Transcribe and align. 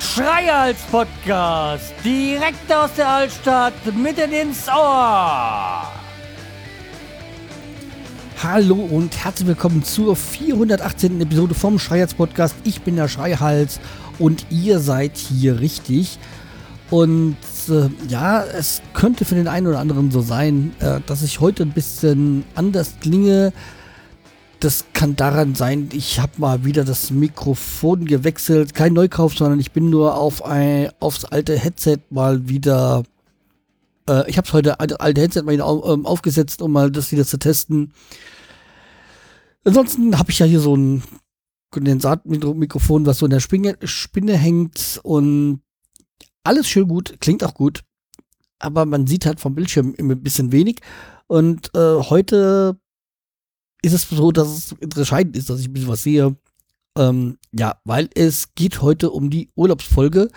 Schreihals 0.00 0.80
Podcast, 0.90 1.92
direkt 2.04 2.72
aus 2.72 2.92
der 2.94 3.08
Altstadt, 3.08 3.74
mitten 3.94 4.32
ins 4.32 4.68
Ohr. 4.68 5.90
Hallo 8.42 8.74
und 8.74 9.22
herzlich 9.22 9.48
willkommen 9.48 9.84
zur 9.84 10.16
418. 10.16 11.20
Episode 11.20 11.54
vom 11.54 11.78
Schreihals 11.78 12.14
Podcast. 12.14 12.54
Ich 12.64 12.80
bin 12.80 12.96
der 12.96 13.08
Schreihals 13.08 13.80
und 14.18 14.46
ihr 14.50 14.78
seid 14.80 15.16
hier 15.16 15.60
richtig. 15.60 16.18
Und 16.90 17.36
äh, 17.68 17.88
ja, 18.08 18.44
es 18.44 18.82
könnte 18.94 19.24
für 19.24 19.36
den 19.36 19.46
einen 19.46 19.68
oder 19.68 19.78
anderen 19.78 20.10
so 20.10 20.20
sein, 20.20 20.74
äh, 20.80 21.00
dass 21.06 21.22
ich 21.22 21.40
heute 21.40 21.62
ein 21.62 21.72
bisschen 21.72 22.44
anders 22.56 22.94
klinge. 23.00 23.52
Das 24.58 24.84
kann 24.92 25.14
daran 25.14 25.54
sein, 25.54 25.88
ich 25.92 26.18
habe 26.18 26.32
mal 26.38 26.64
wieder 26.64 26.84
das 26.84 27.12
Mikrofon 27.12 28.04
gewechselt. 28.06 28.74
Kein 28.74 28.92
Neukauf, 28.92 29.36
sondern 29.36 29.60
ich 29.60 29.70
bin 29.70 29.88
nur 29.88 30.16
auf 30.16 30.44
ein, 30.44 30.90
aufs 30.98 31.24
alte 31.24 31.56
Headset 31.56 31.98
mal 32.10 32.48
wieder. 32.48 33.04
Äh, 34.08 34.28
ich 34.28 34.36
habe 34.36 34.48
es 34.48 34.52
heute 34.52 34.80
alte, 34.80 35.00
alte 35.00 35.20
Headset 35.20 35.42
mal 35.42 35.52
wieder 35.52 35.66
auf, 35.66 35.88
ähm, 35.88 36.06
aufgesetzt, 36.06 36.60
um 36.60 36.72
mal 36.72 36.90
das 36.90 37.12
wieder 37.12 37.24
zu 37.24 37.38
testen. 37.38 37.92
Ansonsten 39.62 40.18
habe 40.18 40.32
ich 40.32 40.40
ja 40.40 40.46
hier 40.46 40.60
so 40.60 40.76
ein 40.76 41.04
Kondensatmikrofon, 41.70 43.06
was 43.06 43.18
so 43.18 43.26
in 43.26 43.30
der 43.30 43.40
Spinne, 43.40 43.76
Spinne 43.84 44.36
hängt 44.36 44.98
und 45.04 45.60
alles 46.44 46.68
schön 46.68 46.88
gut, 46.88 47.20
klingt 47.20 47.44
auch 47.44 47.54
gut, 47.54 47.82
aber 48.58 48.86
man 48.86 49.06
sieht 49.06 49.26
halt 49.26 49.40
vom 49.40 49.54
Bildschirm 49.54 49.94
immer 49.94 50.14
ein 50.14 50.22
bisschen 50.22 50.52
wenig. 50.52 50.80
Und 51.26 51.70
äh, 51.74 52.00
heute 52.00 52.78
ist 53.82 53.92
es 53.92 54.08
so, 54.08 54.32
dass 54.32 54.48
es 54.48 54.74
entscheidend 54.80 55.36
ist, 55.36 55.50
dass 55.50 55.60
ich 55.60 55.68
ein 55.68 55.72
bisschen 55.72 55.88
was 55.88 56.02
sehe. 56.02 56.36
Ähm, 56.98 57.38
ja, 57.52 57.76
weil 57.84 58.08
es 58.14 58.54
geht 58.54 58.82
heute 58.82 59.10
um 59.10 59.30
die 59.30 59.48
Urlaubsfolge. 59.54 60.28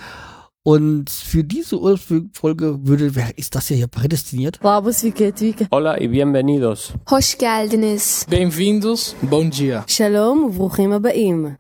Und 0.66 1.10
für 1.10 1.44
diese 1.44 1.78
Urlaubsfolge 1.78 2.88
würde, 2.88 3.16
wer 3.16 3.38
ist 3.38 3.54
das 3.54 3.68
hier, 3.68 3.76
hier 3.76 3.88
prädestiniert? 3.88 4.62
Hola 4.64 6.00
y 6.00 6.08
bienvenidos. 6.08 6.94
Hoş 7.10 7.38
geldiniz. 7.38 8.26
Bem-vindos. 8.30 9.14
Bom 9.22 9.52
dia. 9.52 9.84
Shalom, 9.88 10.56
bruchim 10.56 10.94
abaim. 10.94 11.58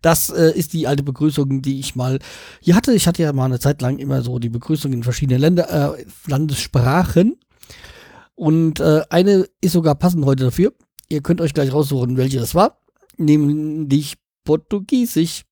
Das 0.00 0.30
äh, 0.30 0.52
ist 0.56 0.72
die 0.72 0.86
alte 0.86 1.02
Begrüßung, 1.02 1.62
die 1.62 1.78
ich 1.78 1.94
mal 1.94 2.18
hier 2.60 2.76
hatte. 2.76 2.92
Ich 2.92 3.06
hatte 3.06 3.22
ja 3.22 3.32
mal 3.32 3.46
eine 3.46 3.60
Zeit 3.60 3.82
lang 3.82 3.98
immer 3.98 4.22
so 4.22 4.38
die 4.38 4.48
Begrüßung 4.48 4.92
in 4.92 5.02
verschiedenen 5.02 5.40
Länder, 5.40 5.96
äh, 5.96 6.04
Landessprachen. 6.26 7.36
Und 8.34 8.80
äh, 8.80 9.02
eine 9.10 9.46
ist 9.60 9.72
sogar 9.72 9.94
passend 9.94 10.24
heute 10.24 10.44
dafür. 10.44 10.72
Ihr 11.08 11.22
könnt 11.22 11.40
euch 11.40 11.54
gleich 11.54 11.72
raussuchen, 11.72 12.16
welche 12.16 12.38
das 12.38 12.54
war. 12.54 12.78
Nämlich 13.16 14.14
Portugiesisch. 14.44 15.42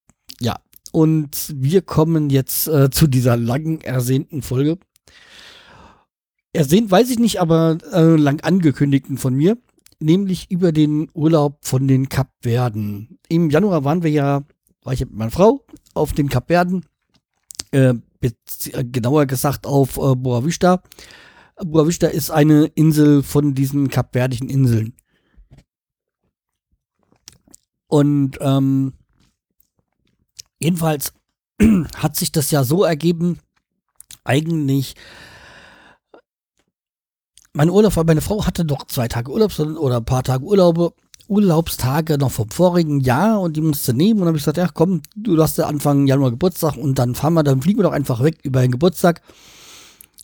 Ja. 0.41 0.57
Und 0.93 1.55
wir 1.55 1.83
kommen 1.83 2.31
jetzt 2.31 2.67
äh, 2.67 2.91
zu 2.91 3.07
dieser 3.07 3.37
lang 3.37 3.81
ersehnten 3.83 4.43
Folge. 4.43 4.79
Ersehnt 6.53 6.91
weiß 6.91 7.11
ich 7.11 7.21
nicht, 7.21 7.41
aber 7.41 7.79
äh, 7.93 8.17
lang 8.17 8.41
angekündigten 8.41 9.19
von 9.19 9.35
mir 9.35 9.57
nämlich 10.01 10.51
über 10.51 10.73
den 10.73 11.09
Urlaub 11.15 11.59
von 11.63 11.87
den 11.87 12.09
Kapverden. 12.09 13.19
Im 13.29 13.51
Januar 13.51 13.85
waren 13.85 14.03
wir 14.03 14.11
ja, 14.11 14.43
war 14.83 14.93
ich 14.93 15.01
mit 15.01 15.13
meiner 15.13 15.31
Frau 15.31 15.65
auf 15.95 16.13
den 16.13 16.29
Kapverden, 16.29 16.85
äh, 17.71 17.95
genauer 18.85 19.27
gesagt 19.27 19.67
auf 19.67 19.97
äh, 19.97 20.15
Boa 20.17 20.45
Vista. 20.45 20.83
Boa 21.57 21.87
Vista 21.87 22.07
ist 22.07 22.31
eine 22.31 22.67
Insel 22.75 23.23
von 23.23 23.55
diesen 23.55 23.89
kapverdischen 23.89 24.49
Inseln. 24.49 24.95
Und 27.87 28.39
ähm, 28.41 28.95
jedenfalls 30.59 31.13
hat 31.97 32.17
sich 32.17 32.33
das 32.33 32.51
ja 32.51 32.65
so 32.65 32.85
ergeben, 32.85 33.39
eigentlich 34.25 34.95
mein 37.53 37.71
Urlaub, 37.71 37.97
meine 38.07 38.21
Frau 38.21 38.47
hatte 38.47 38.65
noch 38.65 38.87
zwei 38.87 39.09
Tage 39.09 39.31
Urlaub 39.31 39.59
oder 39.59 39.99
ein 39.99 40.05
paar 40.05 40.23
Tage 40.23 40.45
Urlaube, 40.45 40.93
Urlaubstage 41.29 42.19
noch 42.19 42.31
vom 42.31 42.51
vorigen 42.51 43.01
Jahr 43.01 43.41
und 43.41 43.57
die 43.57 43.61
musste 43.61 43.95
nehmen 43.95 44.15
und 44.15 44.21
dann 44.21 44.29
habe 44.29 44.39
ich 44.39 44.43
gesagt, 44.43 44.57
ja 44.57 44.69
komm, 44.69 45.03
du 45.17 45.41
hast 45.41 45.59
ja 45.59 45.67
Anfang 45.67 46.07
Januar 46.07 46.31
Geburtstag 46.31 46.77
und 46.77 46.99
dann 46.99 47.15
fahren 47.15 47.35
wir, 47.35 47.43
dann 47.43 47.63
fliegen 47.63 47.79
wir 47.79 47.85
doch 47.85 47.93
einfach 47.93 48.23
weg 48.23 48.39
über 48.43 48.61
den 48.61 48.73
Geburtstag. 48.73 49.23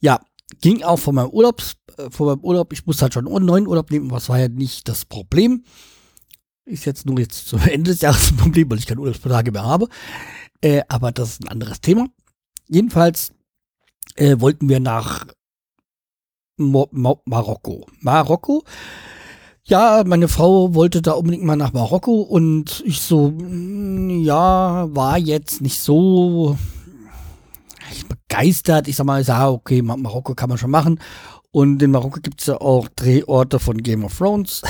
Ja, 0.01 0.21
ging 0.61 0.83
auch 0.83 0.99
von 0.99 1.15
meinem 1.15 1.31
Urlaubs, 1.31 1.77
äh, 1.97 2.11
von 2.11 2.27
meinem 2.27 2.41
Urlaub, 2.41 2.73
ich 2.73 2.87
musste 2.87 3.03
halt 3.03 3.15
schon 3.15 3.29
einen 3.29 3.47
neuen 3.47 3.67
Urlaub 3.67 3.91
nehmen, 3.91 4.11
was 4.11 4.29
war 4.29 4.39
ja 4.39 4.49
nicht 4.49 4.89
das 4.89 5.05
Problem. 5.05 5.65
Ist 6.65 6.85
jetzt 6.85 7.07
nur 7.07 7.19
jetzt 7.21 7.49
zum 7.49 7.61
Ende 7.69 7.93
des 7.93 8.01
Jahres 8.01 8.31
ein 8.33 8.37
Problem, 8.37 8.71
weil 8.71 8.79
ich 8.79 8.87
keine 8.87 9.01
Urlaubstage 9.01 9.53
mehr 9.53 9.65
habe. 9.65 9.89
Äh, 10.61 10.83
aber 10.89 11.13
das 11.13 11.31
ist 11.31 11.45
ein 11.45 11.49
anderes 11.49 11.81
Thema. 11.81 12.07
Jedenfalls 12.69 13.33
äh, 14.17 14.41
wollten 14.41 14.69
wir 14.69 14.81
nach 14.81 15.27
Mo 16.57 16.89
Mo 16.93 17.23
Marokko. 17.27 17.87
Marokko. 18.01 18.65
Ja, 19.65 20.05
meine 20.07 20.29
Frau 20.29 20.75
wollte 20.75 21.03
da 21.03 21.13
unbedingt 21.13 21.45
mal 21.45 21.57
nach 21.57 21.73
Marokko 21.73 22.21
und 22.21 22.85
ich 22.87 23.01
so, 23.01 23.31
mm, 23.31 24.21
ja, 24.21 24.87
war 24.95 25.19
jetzt 25.19 25.61
nicht 25.61 25.81
so 25.81 26.57
begeistert. 28.09 28.89
Ich 28.89 28.97
sag 28.97 29.07
mal, 29.07 29.21
ich 29.21 29.27
sag, 29.27 29.49
okay, 29.49 29.83
Marokko 29.83 30.35
kann 30.35 30.49
man 30.49 30.59
schon 30.59 30.71
machen. 30.71 31.01
Und 31.51 31.83
in 31.83 31.91
Marokko 31.91 32.21
gibt 32.21 32.41
es 32.41 32.47
ja 32.47 32.61
auch 32.61 32.89
Drehorte 32.89 33.59
von 33.59 33.79
Game 33.79 34.05
of 34.05 34.17
Thrones. 34.17 34.63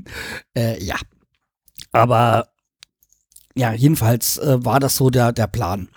äh, 0.56 0.82
ja. 0.82 0.96
Aber 1.92 2.48
ja, 3.54 3.72
jedenfalls 3.72 4.38
äh, 4.38 4.64
war 4.64 4.80
das 4.80 4.96
so 4.96 5.10
der, 5.10 5.32
der 5.32 5.46
Plan. 5.46 5.88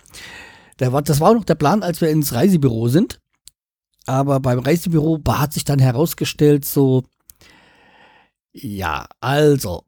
Der 0.80 0.90
das 1.02 1.20
war 1.20 1.30
auch 1.30 1.34
noch 1.34 1.44
der 1.44 1.54
Plan, 1.54 1.82
als 1.82 2.00
wir 2.00 2.10
ins 2.10 2.34
Reisebüro 2.34 2.88
sind. 2.88 3.20
Aber 4.06 4.40
beim 4.40 4.58
Reisebüro 4.58 5.20
hat 5.28 5.52
sich 5.52 5.64
dann 5.64 5.78
herausgestellt, 5.78 6.64
so, 6.64 7.04
ja, 8.52 9.06
also, 9.20 9.84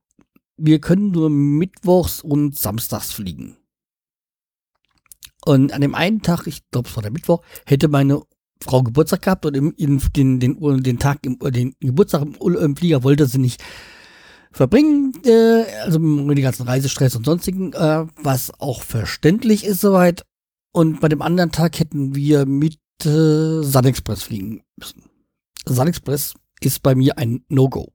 wir 0.57 0.81
können 0.81 1.11
nur 1.11 1.31
mittwochs 1.31 2.21
und 2.21 2.57
samstags 2.57 3.13
fliegen. 3.13 3.57
Und 5.45 5.73
an 5.73 5.81
dem 5.81 5.95
einen 5.95 6.23
Tag, 6.23 6.47
ich 6.47 6.63
glaube, 6.71 6.89
es 6.89 6.97
war 6.97 7.03
der 7.03 7.13
Mittwoch, 7.13 7.43
hätte 7.67 7.89
meine 7.89 8.23
Frau 8.63 8.83
Geburtstag 8.83 9.23
gehabt 9.23 9.45
und 9.45 9.55
im, 9.55 9.75
in, 9.77 10.01
den, 10.17 10.41
den, 10.41 10.83
den 10.83 10.99
Tag, 10.99 11.19
im, 11.27 11.39
den 11.39 11.75
Geburtstag 11.81 12.23
im, 12.23 12.35
im 12.57 12.77
Flieger 12.77 13.03
wollte 13.03 13.27
sie 13.27 13.39
nicht 13.39 13.63
verbringen, 14.53 15.13
äh, 15.25 15.65
also 15.83 15.99
mit 15.99 16.39
den 16.39 16.45
ganzen 16.45 16.67
Reisestress 16.67 17.17
und 17.17 17.27
sonstigen, 17.27 17.73
äh, 17.73 18.07
was 18.23 18.53
auch 18.59 18.83
verständlich 18.83 19.65
ist 19.65 19.81
soweit. 19.81 20.25
Und 20.73 21.01
bei 21.01 21.09
dem 21.09 21.23
anderen 21.23 21.53
Tag 21.53 21.79
hätten 21.79 22.15
wir 22.15 22.47
mit 22.47 22.79
äh, 23.05 23.63
Sun 23.63 23.85
Express 23.85 24.23
fliegen 24.23 24.63
müssen. 24.77 25.05
Sun 25.67 25.89
Express 25.89 26.35
ist 26.61 26.83
bei 26.83 26.95
mir 26.95 27.19
ein 27.19 27.45
No-Go. 27.49 27.93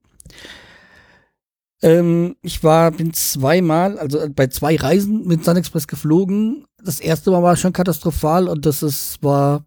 Ähm, 1.82 2.36
ich 2.42 2.62
war, 2.62 2.90
bin 2.90 3.14
zweimal, 3.14 3.98
also 3.98 4.28
bei 4.30 4.48
zwei 4.48 4.76
Reisen 4.76 5.26
mit 5.26 5.44
Sun 5.44 5.56
Express 5.56 5.86
geflogen. 5.86 6.66
Das 6.82 7.00
erste 7.00 7.30
Mal 7.30 7.42
war 7.42 7.56
schon 7.56 7.72
katastrophal 7.72 8.48
und 8.48 8.66
das 8.66 8.82
ist, 8.82 9.22
war 9.22 9.64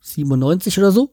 97 0.00 0.78
oder 0.78 0.92
so. 0.92 1.12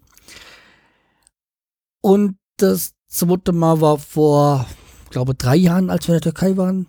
Und 2.02 2.38
das 2.58 2.94
zweite 3.08 3.52
Mal 3.52 3.82
war 3.82 3.98
vor, 3.98 4.66
glaube 5.10 5.36
drei 5.36 5.56
Jahren, 5.56 5.90
als 5.90 6.08
wir 6.08 6.16
in 6.16 6.22
der 6.22 6.32
Türkei 6.32 6.58
waren. 6.58 6.88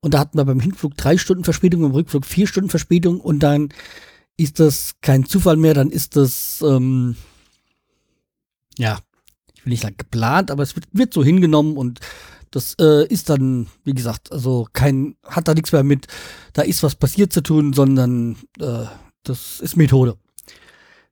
Und 0.00 0.14
da 0.14 0.18
hatten 0.18 0.38
wir 0.38 0.44
beim 0.44 0.60
Hinflug 0.60 0.96
drei 0.96 1.16
Stunden 1.16 1.44
Verspätung, 1.44 1.84
im 1.84 1.92
Rückflug 1.92 2.26
vier 2.26 2.46
Stunden 2.46 2.70
Verspätung 2.70 3.20
und 3.20 3.40
dann 3.40 3.70
ist 4.36 4.60
das 4.60 4.94
kein 5.00 5.24
Zufall 5.24 5.56
mehr, 5.56 5.74
dann 5.74 5.90
ist 5.90 6.16
das, 6.16 6.62
ähm, 6.62 7.16
ja, 8.78 8.98
ich 9.54 9.64
will 9.64 9.70
nicht 9.70 9.82
sagen 9.82 9.96
geplant, 9.96 10.50
aber 10.50 10.62
es 10.62 10.76
wird, 10.76 10.86
wird 10.92 11.14
so 11.14 11.24
hingenommen 11.24 11.76
und 11.76 12.00
das 12.50 12.74
äh, 12.80 13.06
ist 13.08 13.28
dann, 13.28 13.66
wie 13.84 13.94
gesagt, 13.94 14.32
also 14.32 14.68
kein, 14.72 15.16
hat 15.24 15.48
da 15.48 15.54
nichts 15.54 15.72
mehr 15.72 15.82
mit, 15.82 16.06
da 16.52 16.62
ist 16.62 16.82
was 16.82 16.94
passiert 16.94 17.32
zu 17.32 17.42
tun, 17.42 17.72
sondern 17.72 18.36
äh, 18.60 18.84
das 19.22 19.60
ist 19.60 19.76
Methode. 19.76 20.16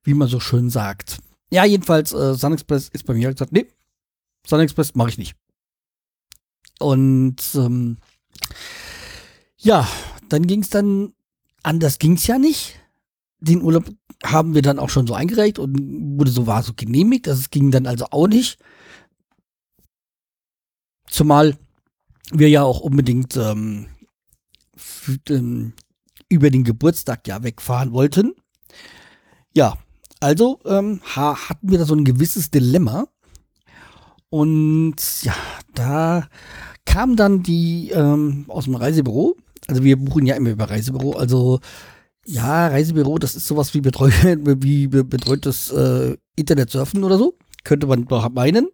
Wie 0.02 0.14
man 0.14 0.28
so 0.28 0.38
schön 0.38 0.68
sagt. 0.70 1.18
Ja, 1.50 1.64
jedenfalls, 1.64 2.12
äh, 2.12 2.34
Sun 2.34 2.52
Express 2.52 2.88
ist 2.90 3.06
bei 3.06 3.14
mir 3.14 3.32
gesagt, 3.32 3.52
nee, 3.52 3.66
Sun 4.46 4.60
Express 4.60 4.94
mache 4.94 5.10
ich 5.10 5.18
nicht. 5.18 5.34
Und 6.78 7.36
ähm, 7.54 7.96
ja, 9.56 9.88
dann 10.28 10.46
ging 10.46 10.62
es 10.62 10.70
dann, 10.70 11.14
anders 11.62 11.98
ging 11.98 12.14
es 12.14 12.26
ja 12.26 12.38
nicht 12.38 12.78
den 13.44 13.62
Urlaub 13.62 13.84
haben 14.24 14.54
wir 14.54 14.62
dann 14.62 14.78
auch 14.78 14.90
schon 14.90 15.06
so 15.06 15.14
eingereicht 15.14 15.58
und 15.58 16.18
wurde 16.18 16.30
so 16.30 16.46
war 16.46 16.62
so 16.62 16.72
genehmigt. 16.74 17.26
Das 17.26 17.50
ging 17.50 17.70
dann 17.70 17.86
also 17.86 18.06
auch 18.10 18.26
nicht. 18.26 18.58
Zumal 21.08 21.56
wir 22.32 22.48
ja 22.48 22.62
auch 22.62 22.80
unbedingt 22.80 23.36
ähm, 23.36 23.86
ähm, 25.28 25.74
über 26.28 26.50
den 26.50 26.64
Geburtstag 26.64 27.28
ja 27.28 27.42
wegfahren 27.42 27.92
wollten. 27.92 28.34
Ja, 29.54 29.76
Also 30.20 30.60
ähm, 30.64 31.00
hatten 31.04 31.70
wir 31.70 31.78
da 31.78 31.84
so 31.84 31.94
ein 31.94 32.04
gewisses 32.04 32.50
Dilemma. 32.50 33.06
Und 34.30 34.96
ja, 35.22 35.34
da 35.74 36.28
kam 36.86 37.14
dann 37.14 37.42
die 37.42 37.90
ähm, 37.90 38.46
aus 38.48 38.64
dem 38.64 38.74
Reisebüro. 38.74 39.36
Also 39.68 39.84
wir 39.84 39.96
buchen 39.96 40.26
ja 40.26 40.34
immer 40.34 40.50
über 40.50 40.68
Reisebüro. 40.68 41.12
Also 41.12 41.60
ja, 42.26 42.68
Reisebüro, 42.68 43.18
das 43.18 43.34
ist 43.34 43.46
sowas 43.46 43.74
wie, 43.74 43.80
betreu 43.80 44.10
wie 44.60 44.86
betreutes 44.86 45.70
äh, 45.70 46.16
Internetsurfen 46.36 47.04
oder 47.04 47.18
so. 47.18 47.36
Könnte 47.64 47.86
man 47.86 48.06
doch 48.06 48.28
meinen. 48.30 48.68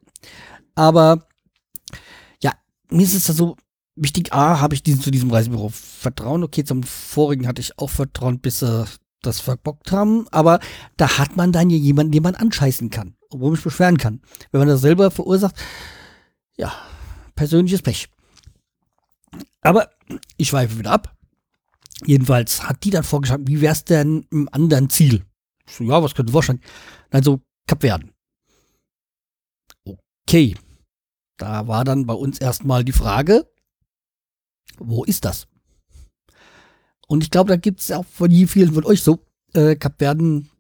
Aber 0.75 1.27
ja, 2.43 2.53
mir 2.91 3.03
ist 3.03 3.15
es 3.15 3.27
da 3.27 3.33
so 3.33 3.57
wichtig, 3.97 4.33
A, 4.33 4.61
habe 4.61 4.75
ich 4.75 4.83
diesen, 4.83 5.01
zu 5.01 5.11
diesem 5.11 5.31
Reisebüro 5.31 5.71
Vertrauen. 5.71 6.43
Okay, 6.43 6.65
zum 6.65 6.83
vorigen 6.83 7.47
hatte 7.47 7.61
ich 7.61 7.79
auch 7.79 7.91
Vertrauen, 7.91 8.41
bis 8.41 8.61
sie 8.61 8.85
das 9.23 9.41
verbockt 9.41 9.93
haben. 9.93 10.27
Aber 10.31 10.61
da 10.97 11.19
hat 11.19 11.37
man 11.37 11.53
dann 11.53 11.71
ja 11.71 11.77
jemanden, 11.77 12.13
den 12.13 12.23
man 12.23 12.35
anscheißen 12.35 12.91
kann, 12.91 13.17
obwohl 13.31 13.51
man 13.51 13.57
sich 13.57 13.65
beschweren 13.65 13.99
kann. 13.99 14.21
Wenn 14.51 14.61
man 14.61 14.69
das 14.69 14.81
selber 14.81 15.11
verursacht, 15.11 15.55
ja, 16.57 16.73
persönliches 17.35 17.83
Pech. 17.83 18.09
Aber 19.61 19.91
ich 20.37 20.49
schweife 20.49 20.79
wieder 20.79 20.93
ab. 20.93 21.17
Jedenfalls 22.07 22.63
hat 22.63 22.85
die 22.85 22.91
dann 22.91 23.05
vorgeschlagen, 23.05 23.47
wie 23.47 23.61
wär's 23.61 23.85
denn 23.85 24.27
im 24.31 24.49
anderen 24.53 24.91
Ziel? 24.91 25.25
So, 25.69 25.85
ja, 25.85 26.03
was 26.03 26.15
könnte 26.15 26.33
vorstellen? 26.33 26.61
Also 27.11 27.41
Kapverden. 27.67 28.13
Okay. 29.85 30.57
Da 31.37 31.67
war 31.67 31.85
dann 31.85 32.07
bei 32.07 32.15
uns 32.15 32.39
erstmal 32.39 32.85
die 32.85 32.93
Frage, 32.93 33.51
wo 34.79 35.05
ist 35.05 35.25
das? 35.25 35.47
Und 37.07 37.25
ich 37.25 37.31
glaube, 37.31 37.49
da 37.49 37.57
gibt 37.57 37.81
es 37.81 37.91
auch 37.91 38.05
von 38.05 38.31
vielen 38.31 38.75
von 38.75 38.85
euch 38.85 39.03
so, 39.03 39.27
äh, 39.55 39.75
Kapverden, 39.75 40.51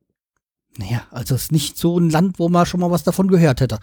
naja, 0.77 1.07
also 1.11 1.35
es 1.35 1.45
ist 1.45 1.53
nicht 1.53 1.77
so 1.77 1.99
ein 1.99 2.11
Land, 2.11 2.39
wo 2.39 2.49
man 2.49 2.67
schon 2.67 2.81
mal 2.81 2.91
was 2.91 3.03
davon 3.03 3.29
gehört 3.29 3.61
hätte. 3.61 3.79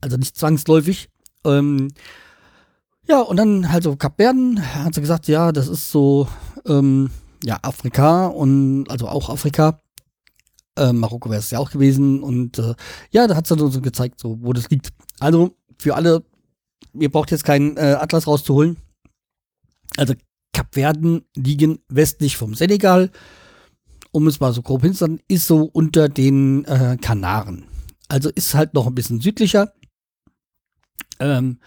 Also 0.00 0.16
nicht 0.16 0.36
zwangsläufig. 0.36 1.10
Ähm, 1.44 1.92
ja, 3.08 3.20
und 3.20 3.36
dann 3.36 3.70
halt 3.72 3.84
so 3.84 3.96
Kapverden, 3.96 4.62
hat 4.74 4.94
sie 4.94 5.00
gesagt, 5.00 5.28
ja, 5.28 5.50
das 5.52 5.68
ist 5.68 5.90
so, 5.90 6.28
ähm, 6.66 7.10
ja, 7.44 7.58
Afrika 7.62 8.26
und 8.26 8.86
also 8.90 9.08
auch 9.08 9.30
Afrika. 9.30 9.78
Äh, 10.76 10.92
Marokko 10.92 11.30
wäre 11.30 11.40
es 11.40 11.50
ja 11.50 11.58
auch 11.58 11.70
gewesen. 11.70 12.22
Und 12.22 12.58
äh, 12.58 12.74
ja, 13.10 13.26
da 13.26 13.36
hat 13.36 13.46
sie 13.46 13.58
so 13.58 13.80
gezeigt, 13.80 14.20
so, 14.20 14.38
wo 14.42 14.52
das 14.52 14.70
liegt. 14.70 14.90
Also 15.20 15.56
für 15.78 15.94
alle, 15.94 16.24
ihr 16.94 17.10
braucht 17.10 17.30
jetzt 17.30 17.44
keinen 17.44 17.76
äh, 17.76 17.96
Atlas 17.98 18.26
rauszuholen. 18.26 18.76
Also 19.96 20.14
Kapverden 20.52 21.24
liegen 21.34 21.78
westlich 21.88 22.36
vom 22.36 22.54
Senegal. 22.54 23.10
Um 24.10 24.26
es 24.26 24.40
mal 24.40 24.52
so 24.52 24.62
grob 24.62 24.82
hinzusagen, 24.82 25.20
ist 25.28 25.46
so 25.46 25.64
unter 25.64 26.08
den 26.08 26.64
äh, 26.64 26.96
Kanaren. 27.00 27.64
Also 28.08 28.30
ist 28.30 28.54
halt 28.54 28.74
noch 28.74 28.86
ein 28.86 28.94
bisschen 28.94 29.20
südlicher. 29.20 29.72
Ähm, 31.20 31.58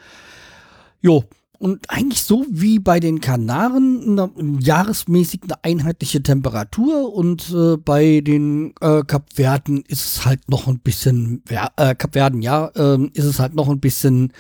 jo, 1.01 1.25
und 1.61 1.91
eigentlich 1.91 2.23
so 2.23 2.43
wie 2.49 2.79
bei 2.79 2.99
den 2.99 3.21
Kanaren 3.21 4.19
eine, 4.19 4.31
jahresmäßig 4.59 5.41
eine 5.43 5.63
einheitliche 5.63 6.23
Temperatur 6.23 7.13
und 7.13 7.51
äh, 7.51 7.77
bei 7.77 8.21
den 8.21 8.73
äh, 8.81 9.03
Kapverden 9.03 9.83
ist 9.87 10.03
es 10.05 10.25
halt 10.25 10.49
noch 10.49 10.67
ein 10.67 10.79
bisschen, 10.79 11.43
äh, 11.49 11.93
Kapverden, 11.93 12.41
ja, 12.41 12.65
äh, 12.69 13.05
ist 13.13 13.25
es 13.25 13.39
halt 13.39 13.53
noch 13.53 13.69
ein 13.69 13.79
bisschen 13.79 14.33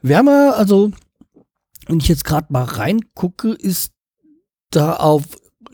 wärmer. 0.00 0.54
Also, 0.56 0.90
wenn 1.86 1.98
ich 1.98 2.08
jetzt 2.08 2.24
gerade 2.24 2.46
mal 2.50 2.64
reingucke, 2.64 3.52
ist 3.52 3.92
da 4.70 4.94
auf 4.96 5.24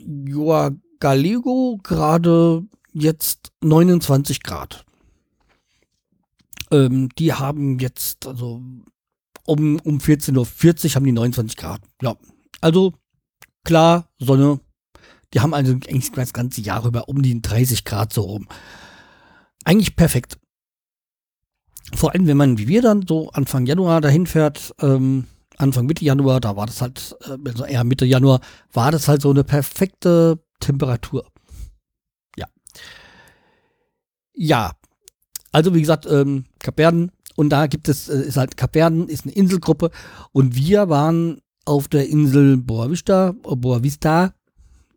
Joa 0.05 0.73
Galego 0.99 1.79
gerade 1.85 2.65
jetzt 2.93 3.53
29 3.63 4.43
Grad. 4.43 4.85
Ähm, 6.73 7.11
die 7.17 7.33
haben 7.33 7.79
jetzt, 7.79 8.27
also 8.27 8.61
um, 9.47 9.79
um 9.81 9.99
14.40 9.99 10.37
Uhr 10.37 10.95
haben 10.95 11.05
die 11.05 11.13
29 11.13 11.57
Grad. 11.57 11.81
Ja, 12.03 12.17
also 12.61 12.95
klar, 13.65 14.09
Sonne. 14.19 14.61
Die 15.33 15.41
haben 15.41 15.55
also 15.55 15.73
eigentlich 15.73 16.13
das 16.13 16.33
ganze 16.33 16.61
Jahr 16.61 16.87
über 16.87 17.09
um 17.09 17.21
die 17.21 17.41
30 17.43 17.85
Grad 17.85 18.13
so 18.13 18.23
rum. 18.23 18.47
Eigentlich 19.65 19.97
perfekt. 19.97 20.39
Vor 21.95 22.13
allem, 22.13 22.27
wenn 22.27 22.37
man 22.37 22.59
wie 22.59 22.69
wir 22.69 22.83
dann 22.83 23.05
so 23.07 23.31
Anfang 23.31 23.67
Januar 23.67 24.01
dahin 24.01 24.27
fährt, 24.27 24.75
ähm, 24.81 25.27
Anfang 25.57 25.87
Mitte 25.87 26.05
Januar, 26.05 26.41
da 26.41 26.57
war 26.57 26.67
das 26.67 26.81
halt, 26.81 27.17
äh, 27.23 27.37
also 27.49 27.65
eher 27.65 27.85
Mitte 27.85 28.05
Januar, 28.05 28.41
war 28.73 28.91
das 28.91 29.09
halt 29.09 29.23
so 29.23 29.31
eine 29.31 29.45
perfekte 29.45 30.39
Temperatur. 30.61 31.27
Ja. 32.37 32.47
Ja. 34.35 34.73
Also 35.53 35.75
wie 35.75 35.81
gesagt, 35.81 36.07
ähm, 36.07 36.47
Kapverden 36.59 37.13
und 37.37 37.51
da 37.51 37.67
gibt 37.67 37.89
es, 37.89 38.09
äh, 38.09 38.23
ist 38.23 38.37
halt 38.37 38.57
Kapverden, 38.57 39.09
ist 39.09 39.25
eine 39.25 39.35
Inselgruppe. 39.35 39.91
Und 40.33 40.55
wir 40.55 40.89
waren 40.89 41.41
auf 41.65 41.89
der 41.89 42.09
Insel 42.09 42.57
Boavista, 42.57 43.33
Boavista. 43.33 44.35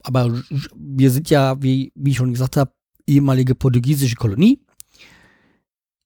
Aber 0.04 0.42
wir 0.76 1.12
sind 1.12 1.30
ja, 1.30 1.62
wie, 1.62 1.92
wie 1.96 2.12
ich 2.12 2.18
schon 2.18 2.32
gesagt 2.32 2.58
habe, 2.58 2.72
ehemalige 3.08 3.56
portugiesische 3.56 4.16
Kolonie. 4.16 4.62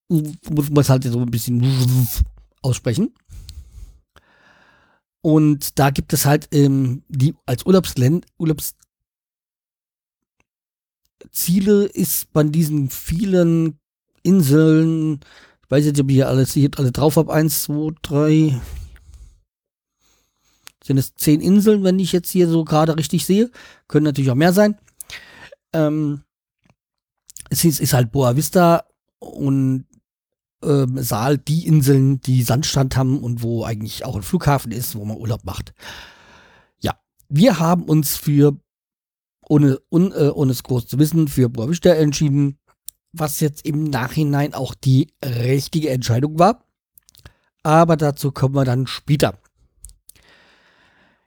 Muss 0.10 0.69
man 0.69 0.80
es 0.81 0.89
halt 0.89 1.04
so 1.04 1.19
ein 1.19 1.31
bisschen 1.31 2.07
aussprechen. 2.62 3.13
Und 5.22 5.77
da 5.80 5.92
gibt 5.92 6.13
es 6.13 6.25
halt 6.25 6.48
ähm, 6.51 7.04
die 7.07 7.36
als 7.45 7.66
Urlaubsland, 7.66 8.25
Urlaubsziele 8.39 8.75
ist 11.86 12.34
bei 12.34 12.44
diesen 12.44 12.89
vielen 12.89 13.77
Inseln 14.24 15.19
weiß 15.72 15.86
jetzt 15.86 16.00
ob 16.00 16.10
ich 16.10 16.16
hier 16.16 16.28
alles, 16.28 16.54
hier 16.54 16.70
alle 16.78 16.92
drauf 16.92 17.16
habe. 17.16 17.34
Eins, 17.34 17.64
zwei, 17.64 17.92
drei. 18.02 18.62
Sind 20.84 20.98
es 20.98 21.16
zehn 21.16 21.42
Inseln, 21.42 21.84
wenn 21.84 22.00
ich 22.00 22.12
jetzt 22.12 22.30
hier 22.30 22.50
so 22.50 22.66
gerade 22.66 22.98
richtig 22.98 23.26
sehe. 23.26 23.50
Können 23.88 24.04
natürlich 24.04 24.32
auch 24.32 24.36
mehr 24.36 24.54
sein. 24.54 24.78
Ähm, 25.74 26.24
es 27.50 27.64
ist, 27.64 27.80
ist 27.80 27.94
halt 27.94 28.12
Boa 28.12 28.36
Vista 28.36 28.86
und 29.20 29.86
ähm, 30.64 31.02
Saal 31.02 31.38
die 31.38 31.68
Inseln, 31.68 32.20
die 32.22 32.44
Sandstrand 32.44 32.98
haben 32.98 33.24
und 33.24 33.42
wo 33.42 33.64
eigentlich 33.64 34.06
auch 34.06 34.16
ein 34.16 34.24
Flughafen 34.24 34.72
ist, 34.72 34.96
wo 34.96 35.06
man 35.06 35.18
Urlaub 35.18 35.46
macht. 35.46 35.74
Ja, 36.80 37.00
wir 37.30 37.60
haben 37.60 37.84
uns 37.84 38.18
für, 38.18 38.58
ohne, 39.48 39.80
un, 39.90 40.12
äh, 40.12 40.32
ohne 40.34 40.52
es 40.52 40.64
groß 40.64 40.88
zu 40.88 41.00
wissen, 41.00 41.28
für 41.28 41.50
Boa 41.50 41.70
Vista 41.70 41.92
entschieden 41.92 42.58
was 43.13 43.40
jetzt 43.40 43.66
im 43.66 43.84
Nachhinein 43.84 44.54
auch 44.54 44.74
die 44.74 45.13
richtige 45.24 45.89
Entscheidung 45.89 46.39
war. 46.39 46.65
Aber 47.63 47.98
dazu 47.98 48.32
kommen 48.32 48.56
wir 48.56 48.65
dann 48.65 48.88
später. 48.88 49.38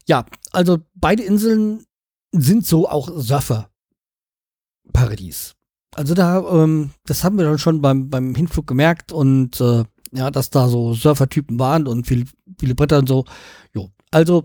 Ja, 0.06 0.26
also 0.52 0.78
beide 0.94 1.22
Inseln 1.22 1.86
sind 2.32 2.66
so 2.66 2.88
auch 2.88 3.10
Surferparadies. 3.14 5.54
Also 5.94 6.14
da, 6.14 6.40
ähm, 6.40 6.90
das 7.06 7.22
haben 7.22 7.38
wir 7.38 7.44
dann 7.44 7.58
schon 7.58 7.80
beim, 7.80 8.10
beim 8.10 8.34
Hinflug 8.34 8.66
gemerkt 8.66 9.12
und 9.12 9.60
äh, 9.60 9.84
ja, 10.12 10.30
dass 10.30 10.50
da 10.50 10.68
so 10.68 10.94
Surfertypen 10.94 11.58
waren 11.58 11.86
und 11.86 12.06
viel, 12.06 12.26
viele 12.58 12.74
Bretter 12.74 12.98
und 12.98 13.08
so. 13.08 13.24
Jo, 13.72 13.90
also 14.10 14.44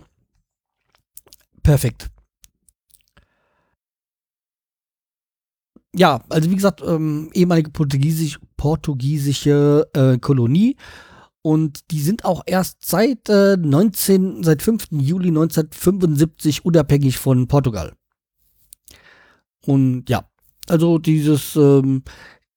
perfekt. 1.64 2.10
Ja, 5.96 6.22
also 6.30 6.50
wie 6.50 6.56
gesagt, 6.56 6.82
ähm, 6.86 7.30
ehemalige 7.34 7.72
portugiesisch, 7.72 8.40
portugiesische 8.58 9.88
äh, 9.94 10.18
Kolonie. 10.18 10.76
Und 11.42 11.92
die 11.92 12.02
sind 12.02 12.26
auch 12.26 12.44
erst 12.46 12.86
seit 12.86 13.30
äh, 13.30 13.58
19, 13.58 14.44
seit 14.44 14.62
5. 14.62 14.88
Juli 14.92 15.30
1975 15.30 16.66
unabhängig 16.66 17.18
von 17.18 17.48
Portugal. 17.48 17.94
Und 19.66 20.10
ja, 20.10 20.26
also 20.68 21.00
dieses 21.00 21.56
ähm, 21.56 22.04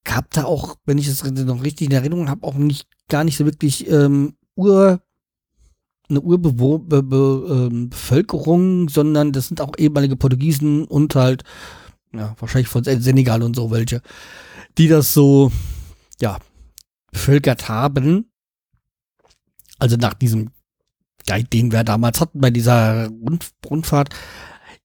gab 0.05 0.31
da 0.33 0.45
auch, 0.45 0.77
wenn 0.85 0.99
ich 0.99 1.07
es 1.07 1.25
noch 1.25 1.63
richtig 1.63 1.87
in 1.87 1.95
Erinnerung 1.95 2.29
habe, 2.29 2.47
auch 2.47 2.55
nicht 2.55 2.89
gar 3.09 3.25
nicht 3.25 3.37
so 3.37 3.45
wirklich 3.45 3.89
ähm, 3.89 4.35
Ur 4.55 5.01
eine 6.09 6.21
Urbevölkerung, 6.21 8.81
ähm, 8.81 8.89
sondern 8.89 9.33
das 9.33 9.49
sind 9.49 9.61
auch 9.61 9.73
ehemalige 9.79 10.17
Portugiesen 10.17 10.85
und 10.85 11.15
halt 11.15 11.45
ja, 12.15 12.35
wahrscheinlich 12.39 12.69
von 12.69 12.85
Senegal 12.85 13.43
und 13.43 13.57
so 13.57 13.71
welche, 13.71 14.03
die 14.79 14.89
das 14.89 15.15
so, 15.15 15.53
ja, 16.21 16.39
bevölkert 17.11 17.69
haben. 17.69 18.31
Also 19.79 19.97
nach 19.97 20.15
diesem 20.15 20.51
Guide, 21.27 21.49
den 21.49 21.73
wir 21.73 21.85
damals 21.85 22.21
hatten 22.21 22.41
bei 22.41 22.51
dieser 22.51 23.09
Rund 23.09 23.51
Rundfahrt, 23.69 24.11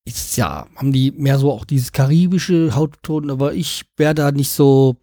ist 0.06 0.38
ja, 0.38 0.68
haben 0.76 0.94
die 0.94 1.12
mehr 1.12 1.38
so 1.40 1.52
auch 1.52 1.66
dieses 1.66 1.92
karibische 1.92 2.76
Hautton, 2.76 3.30
aber 3.30 3.54
ich 3.54 3.86
wäre 3.98 4.16
da 4.16 4.32
nicht 4.32 4.52
so, 4.52 4.98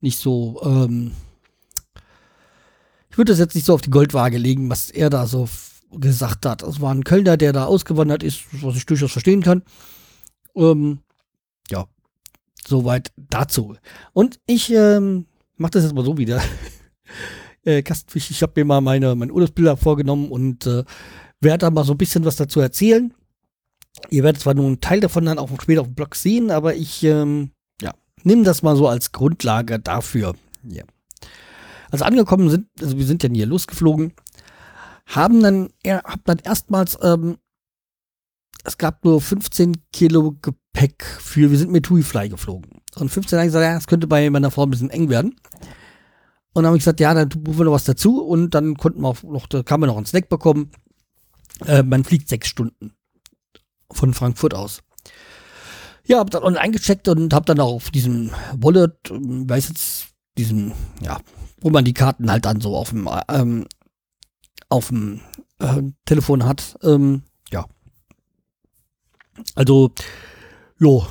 nicht 0.00 0.18
so, 0.18 0.60
ähm, 0.64 1.12
ich 3.10 3.18
würde 3.18 3.32
das 3.32 3.38
jetzt 3.38 3.54
nicht 3.54 3.64
so 3.64 3.74
auf 3.74 3.80
die 3.80 3.90
Goldwaage 3.90 4.38
legen, 4.38 4.70
was 4.70 4.90
er 4.90 5.10
da 5.10 5.26
so 5.26 5.48
gesagt 5.92 6.46
hat. 6.46 6.62
Es 6.62 6.80
war 6.80 6.94
ein 6.94 7.04
Kölner, 7.04 7.36
der 7.36 7.52
da 7.52 7.64
ausgewandert 7.64 8.22
ist, 8.22 8.42
was 8.62 8.76
ich 8.76 8.86
durchaus 8.86 9.12
verstehen 9.12 9.42
kann. 9.42 9.62
Ähm, 10.54 11.00
ja. 11.70 11.86
soweit 12.66 13.12
dazu. 13.16 13.76
Und 14.12 14.40
ich 14.46 14.72
ähm, 14.72 15.26
mache 15.56 15.72
das 15.72 15.84
jetzt 15.84 15.94
mal 15.94 16.04
so 16.04 16.18
wieder. 16.18 16.40
äh, 17.64 17.82
Kastenfisch, 17.82 18.30
ich 18.30 18.42
habe 18.42 18.52
mir 18.56 18.64
mal 18.64 18.80
meine, 18.80 19.14
meine 19.14 19.32
Urlaubsbilder 19.32 19.76
vorgenommen 19.76 20.30
und 20.30 20.66
äh, 20.66 20.84
werde 21.40 21.58
da 21.58 21.70
mal 21.70 21.84
so 21.84 21.92
ein 21.92 21.98
bisschen 21.98 22.24
was 22.24 22.36
dazu 22.36 22.60
erzählen. 22.60 23.12
Ihr 24.10 24.22
werdet 24.22 24.42
zwar 24.42 24.54
nur 24.54 24.66
einen 24.66 24.80
Teil 24.80 25.00
davon 25.00 25.24
dann 25.24 25.38
auch 25.38 25.50
später 25.60 25.80
auf 25.80 25.88
dem 25.88 25.94
Blog 25.94 26.14
sehen, 26.14 26.50
aber 26.50 26.74
ich 26.74 27.02
ähm, 27.02 27.50
ja, 27.82 27.94
nehme 28.22 28.44
das 28.44 28.62
mal 28.62 28.76
so 28.76 28.88
als 28.88 29.12
Grundlage 29.12 29.78
dafür. 29.78 30.34
Ja. 30.62 30.84
Also 31.90 32.04
angekommen 32.04 32.50
sind, 32.50 32.68
also 32.80 32.96
wir 32.98 33.06
sind 33.06 33.22
ja 33.22 33.30
hier 33.30 33.46
losgeflogen, 33.46 34.12
haben 35.06 35.42
dann, 35.42 35.70
er, 35.82 36.02
hab 36.04 36.24
dann 36.24 36.38
erstmals, 36.38 36.98
ähm, 37.02 37.38
es 38.64 38.78
gab 38.78 39.04
nur 39.04 39.20
15 39.20 39.76
Kilo 39.92 40.36
Gepäck 40.42 41.04
für, 41.04 41.50
wir 41.50 41.58
sind 41.58 41.70
mit 41.70 41.86
TUI 41.86 42.02
Fly 42.02 42.28
geflogen. 42.28 42.82
Und 42.96 43.08
15 43.08 43.38
habe 43.38 43.46
ich 43.46 43.52
gesagt, 43.52 43.64
ja, 43.64 43.74
das 43.74 43.86
könnte 43.86 44.06
bei 44.06 44.28
meiner 44.30 44.50
Frau 44.50 44.64
ein 44.64 44.70
bisschen 44.70 44.90
eng 44.90 45.08
werden. 45.08 45.36
Und 46.52 46.62
dann 46.62 46.66
habe 46.66 46.76
ich 46.76 46.82
gesagt, 46.82 47.00
ja, 47.00 47.14
dann 47.14 47.28
buchen 47.28 47.58
wir 47.58 47.64
noch 47.64 47.72
was 47.72 47.84
dazu. 47.84 48.22
Und 48.22 48.50
dann 48.54 48.76
konnten 48.76 49.00
wir 49.00 49.08
auch 49.08 49.22
noch, 49.22 49.46
da 49.46 49.62
kann 49.62 49.80
man 49.80 49.88
noch 49.88 49.96
einen 49.96 50.06
Snack 50.06 50.28
bekommen. 50.28 50.70
Äh, 51.64 51.82
man 51.82 52.04
fliegt 52.04 52.28
sechs 52.28 52.48
Stunden 52.48 52.92
von 53.90 54.14
Frankfurt 54.14 54.54
aus. 54.54 54.82
Ja, 56.04 56.18
hab 56.18 56.30
dann 56.30 56.42
online 56.42 56.60
eingecheckt 56.60 57.08
und 57.08 57.34
hab 57.34 57.46
dann 57.46 57.60
auch 57.60 57.74
auf 57.74 57.90
diesem 57.90 58.30
Wallet, 58.54 59.10
ähm, 59.10 59.48
weiß 59.48 59.68
jetzt, 59.68 60.08
diesen, 60.36 60.72
ja, 61.02 61.20
wo 61.60 61.70
man 61.70 61.84
die 61.84 61.94
Karten 61.94 62.30
halt 62.30 62.44
dann 62.44 62.60
so 62.60 62.76
auf 62.76 62.90
dem, 62.90 63.08
ähm, 63.28 63.66
auf 64.68 64.88
dem 64.88 65.20
äh, 65.58 65.82
Telefon 66.04 66.44
hat, 66.44 66.78
ähm. 66.82 67.22
Also, 69.54 69.92
jo, 70.78 71.06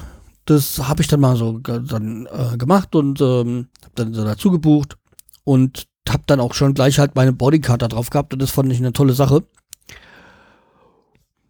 das 0.46 0.80
habe 0.88 1.02
ich 1.02 1.08
dann 1.08 1.20
mal 1.20 1.36
so 1.36 1.60
dann 1.60 2.28
äh, 2.32 2.58
gemacht 2.58 2.96
und 2.96 3.22
ähm, 3.22 3.68
hab 3.84 3.96
dann 3.96 4.14
so 4.14 4.24
dazu 4.24 4.52
gebucht 4.52 4.98
und 5.44 5.88
hab 6.08 6.26
dann 6.28 6.40
auch 6.40 6.54
schon 6.54 6.74
gleich 6.74 7.00
halt 7.00 7.16
meine 7.16 7.34
Boardingcard 7.34 7.82
da 7.82 7.88
drauf 7.88 8.10
gehabt 8.10 8.34
und 8.34 8.42
das 8.42 8.52
fand 8.52 8.72
ich 8.72 8.78
eine 8.78 8.94
tolle 8.94 9.14
Sache 9.14 9.44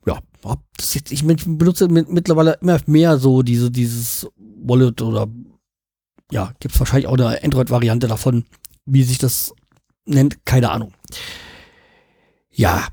ja, 0.08 0.20
hab 0.44 0.62
das 0.78 0.94
jetzt, 0.94 1.12
ich 1.12 1.26
benutze 1.26 1.88
mittlerweile 1.90 2.58
immer 2.62 2.80
mehr 2.86 3.18
so 3.18 3.44
diese, 3.44 3.70
dieses 3.70 4.28
Wallet 4.38 5.02
oder 5.02 5.28
ja, 6.32 6.54
gibt 6.60 6.74
es 6.74 6.80
wahrscheinlich 6.80 7.08
auch 7.08 7.14
eine 7.14 7.44
Android-Variante 7.44 8.08
davon, 8.08 8.46
wie 8.86 9.04
sich 9.04 9.18
das 9.18 9.54
nennt, 10.06 10.46
keine 10.46 10.72
Ahnung. 10.72 10.94
Ja. 12.52 12.88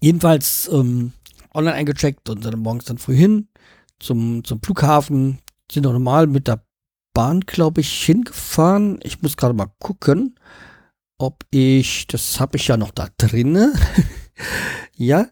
Jedenfalls 0.00 0.68
ähm, 0.72 1.12
online 1.54 1.74
eingecheckt 1.74 2.28
und 2.28 2.44
dann 2.44 2.58
morgens 2.58 2.86
dann 2.86 2.98
früh 2.98 3.16
hin 3.16 3.48
zum, 3.98 4.44
zum 4.44 4.60
Flughafen. 4.62 5.38
Sind 5.70 5.86
auch 5.86 5.92
normal 5.92 6.26
mit 6.26 6.46
der 6.46 6.64
Bahn, 7.14 7.40
glaube 7.40 7.80
ich, 7.80 8.04
hingefahren. 8.04 8.98
Ich 9.02 9.22
muss 9.22 9.36
gerade 9.36 9.54
mal 9.54 9.70
gucken, 9.78 10.34
ob 11.18 11.44
ich, 11.50 12.06
das 12.08 12.40
habe 12.40 12.56
ich 12.56 12.68
ja 12.68 12.76
noch 12.76 12.90
da 12.90 13.08
drinne. 13.16 13.72
ja. 14.96 15.26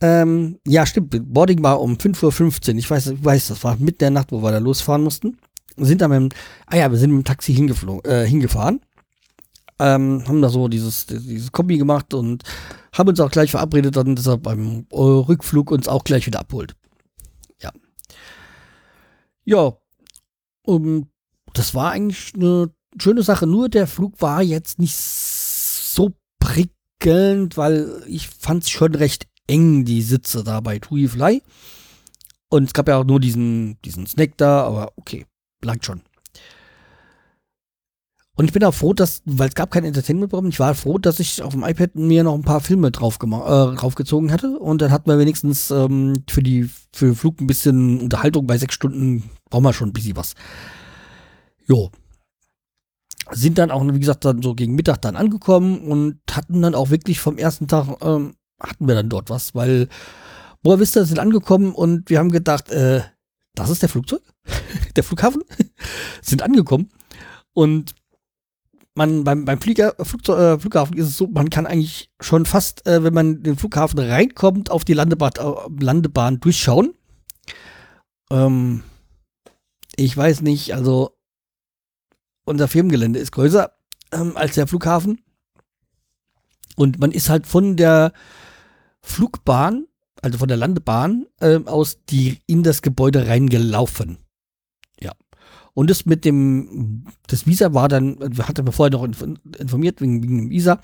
Ähm, 0.00 0.58
ja, 0.66 0.86
stimmt. 0.86 1.32
Boarding 1.32 1.62
war 1.62 1.80
um 1.80 1.94
5.15 1.94 2.72
Uhr. 2.72 2.78
Ich 2.78 2.90
weiß, 2.90 3.08
ich 3.08 3.24
weiß, 3.24 3.48
das 3.48 3.64
war 3.64 3.76
mitten 3.76 3.98
der 3.98 4.10
Nacht, 4.10 4.32
wo 4.32 4.42
wir 4.42 4.52
da 4.52 4.58
losfahren 4.58 5.02
mussten. 5.02 5.38
Sind 5.76 6.00
dann 6.00 6.10
mit 6.10 6.32
dem, 6.32 6.38
ah 6.66 6.76
ja, 6.76 6.90
wir 6.90 6.98
sind 6.98 7.10
mit 7.10 7.24
dem 7.24 7.24
Taxi 7.24 7.54
hingeflogen, 7.54 8.10
äh, 8.10 8.26
hingefahren. 8.26 8.80
Ähm, 9.78 10.24
haben 10.26 10.42
da 10.42 10.48
so 10.48 10.66
dieses, 10.66 11.06
dieses 11.06 11.52
Kombi 11.52 11.78
gemacht 11.78 12.14
und 12.14 12.42
haben 12.92 13.08
uns 13.08 13.20
auch 13.20 13.30
gleich 13.30 13.50
verabredet, 13.50 13.96
dann, 13.96 14.16
dass 14.16 14.26
er 14.26 14.38
beim 14.38 14.86
äh, 14.90 14.96
Rückflug 14.96 15.70
uns 15.70 15.88
auch 15.88 16.04
gleich 16.04 16.26
wieder 16.26 16.40
abholt. 16.40 16.74
Ja. 17.60 17.70
Ja. 19.44 19.76
Um, 20.62 21.08
das 21.54 21.74
war 21.74 21.92
eigentlich 21.92 22.34
eine 22.34 22.70
schöne 23.00 23.22
Sache. 23.22 23.46
Nur 23.46 23.68
der 23.68 23.86
Flug 23.86 24.20
war 24.20 24.42
jetzt 24.42 24.78
nicht 24.78 24.96
so 24.96 26.12
prickelnd 26.38 27.56
weil 27.56 28.02
ich 28.06 28.28
fand 28.28 28.64
es 28.64 28.70
schon 28.70 28.94
recht 28.94 29.28
eng, 29.46 29.84
die 29.84 30.02
Sitze 30.02 30.44
da 30.44 30.60
bei 30.60 30.78
Tui 30.78 31.08
Fly. 31.08 31.42
Und 32.50 32.64
es 32.64 32.72
gab 32.72 32.88
ja 32.88 32.98
auch 32.98 33.04
nur 33.04 33.20
diesen, 33.20 33.80
diesen 33.82 34.06
Snack 34.06 34.36
da, 34.36 34.62
aber 34.62 34.92
okay, 34.96 35.26
langt 35.62 35.84
schon. 35.84 36.02
Und 38.38 38.44
ich 38.44 38.52
bin 38.52 38.62
auch 38.62 38.72
froh, 38.72 38.94
dass, 38.94 39.20
weil 39.24 39.48
es 39.48 39.56
gab 39.56 39.72
kein 39.72 39.84
Entertainment-Programm, 39.84 40.48
ich 40.48 40.60
war 40.60 40.72
froh, 40.76 40.98
dass 40.98 41.18
ich 41.18 41.42
auf 41.42 41.54
dem 41.54 41.64
iPad 41.64 41.96
mir 41.96 42.22
noch 42.22 42.34
ein 42.34 42.42
paar 42.42 42.60
Filme 42.60 42.92
drauf 42.92 43.16
äh, 43.16 43.26
draufgezogen 43.26 44.30
hatte. 44.30 44.56
Und 44.60 44.80
dann 44.80 44.92
hatten 44.92 45.10
wir 45.10 45.18
wenigstens 45.18 45.72
ähm, 45.72 46.22
für, 46.30 46.40
die, 46.40 46.70
für 46.92 47.06
den 47.06 47.14
Flug 47.16 47.40
ein 47.40 47.48
bisschen 47.48 48.00
Unterhaltung. 48.00 48.46
Bei 48.46 48.56
sechs 48.56 48.76
Stunden 48.76 49.28
brauchen 49.50 49.64
wir 49.64 49.72
schon 49.72 49.88
ein 49.88 49.92
bisschen 49.92 50.16
was. 50.16 50.34
Jo, 51.66 51.90
sind 53.32 53.58
dann 53.58 53.72
auch, 53.72 53.84
wie 53.92 53.98
gesagt, 53.98 54.24
dann 54.24 54.40
so 54.40 54.54
gegen 54.54 54.76
Mittag 54.76 55.02
dann 55.02 55.16
angekommen 55.16 55.80
und 55.80 56.20
hatten 56.30 56.62
dann 56.62 56.76
auch 56.76 56.90
wirklich 56.90 57.18
vom 57.18 57.38
ersten 57.38 57.66
Tag, 57.66 57.88
ähm, 58.02 58.36
hatten 58.60 58.86
wir 58.86 58.94
dann 58.94 59.08
dort 59.08 59.30
was, 59.30 59.56
weil 59.56 59.88
Boa 60.62 60.78
Vista 60.78 61.04
sind 61.04 61.18
angekommen 61.18 61.72
und 61.74 62.08
wir 62.08 62.20
haben 62.20 62.30
gedacht, 62.30 62.70
äh, 62.70 63.02
das 63.56 63.68
ist 63.68 63.82
der 63.82 63.88
Flugzeug, 63.88 64.22
der 64.96 65.02
Flughafen, 65.02 65.42
sind 66.22 66.42
angekommen 66.42 66.90
und 67.52 67.96
man 68.98 69.24
beim, 69.24 69.46
beim 69.46 69.60
Flieger, 69.60 69.94
Flugzeug, 70.02 70.38
äh, 70.38 70.58
Flughafen 70.60 70.98
ist 70.98 71.06
es 71.06 71.16
so, 71.16 71.26
man 71.28 71.48
kann 71.48 71.66
eigentlich 71.66 72.10
schon 72.20 72.44
fast, 72.44 72.86
äh, 72.86 73.02
wenn 73.02 73.14
man 73.14 73.42
den 73.42 73.56
Flughafen 73.56 73.98
reinkommt, 73.98 74.70
auf 74.70 74.84
die 74.84 74.92
Landebahn, 74.92 75.32
äh, 75.38 75.84
Landebahn 75.84 76.40
durchschauen. 76.40 76.92
Ähm, 78.30 78.82
ich 79.96 80.14
weiß 80.14 80.42
nicht, 80.42 80.74
also 80.74 81.16
unser 82.44 82.68
Firmengelände 82.68 83.18
ist 83.18 83.32
größer 83.32 83.72
ähm, 84.12 84.36
als 84.36 84.56
der 84.56 84.66
Flughafen. 84.66 85.22
Und 86.76 86.98
man 86.98 87.12
ist 87.12 87.30
halt 87.30 87.46
von 87.46 87.76
der 87.76 88.12
Flugbahn, 89.00 89.86
also 90.22 90.38
von 90.38 90.48
der 90.48 90.56
Landebahn 90.56 91.26
äh, 91.40 91.58
aus, 91.64 92.04
die 92.08 92.40
in 92.46 92.62
das 92.62 92.82
Gebäude 92.82 93.26
reingelaufen. 93.26 94.18
Und 95.78 95.88
das 95.90 96.06
mit 96.06 96.24
dem, 96.24 97.04
das 97.28 97.46
Visa 97.46 97.72
war 97.72 97.86
dann, 97.86 98.18
hatte 98.40 98.64
mir 98.64 98.72
vorher 98.72 98.90
noch 98.90 99.04
informiert 99.04 100.00
wegen, 100.00 100.24
wegen 100.24 100.38
dem 100.38 100.50
Visa. 100.50 100.80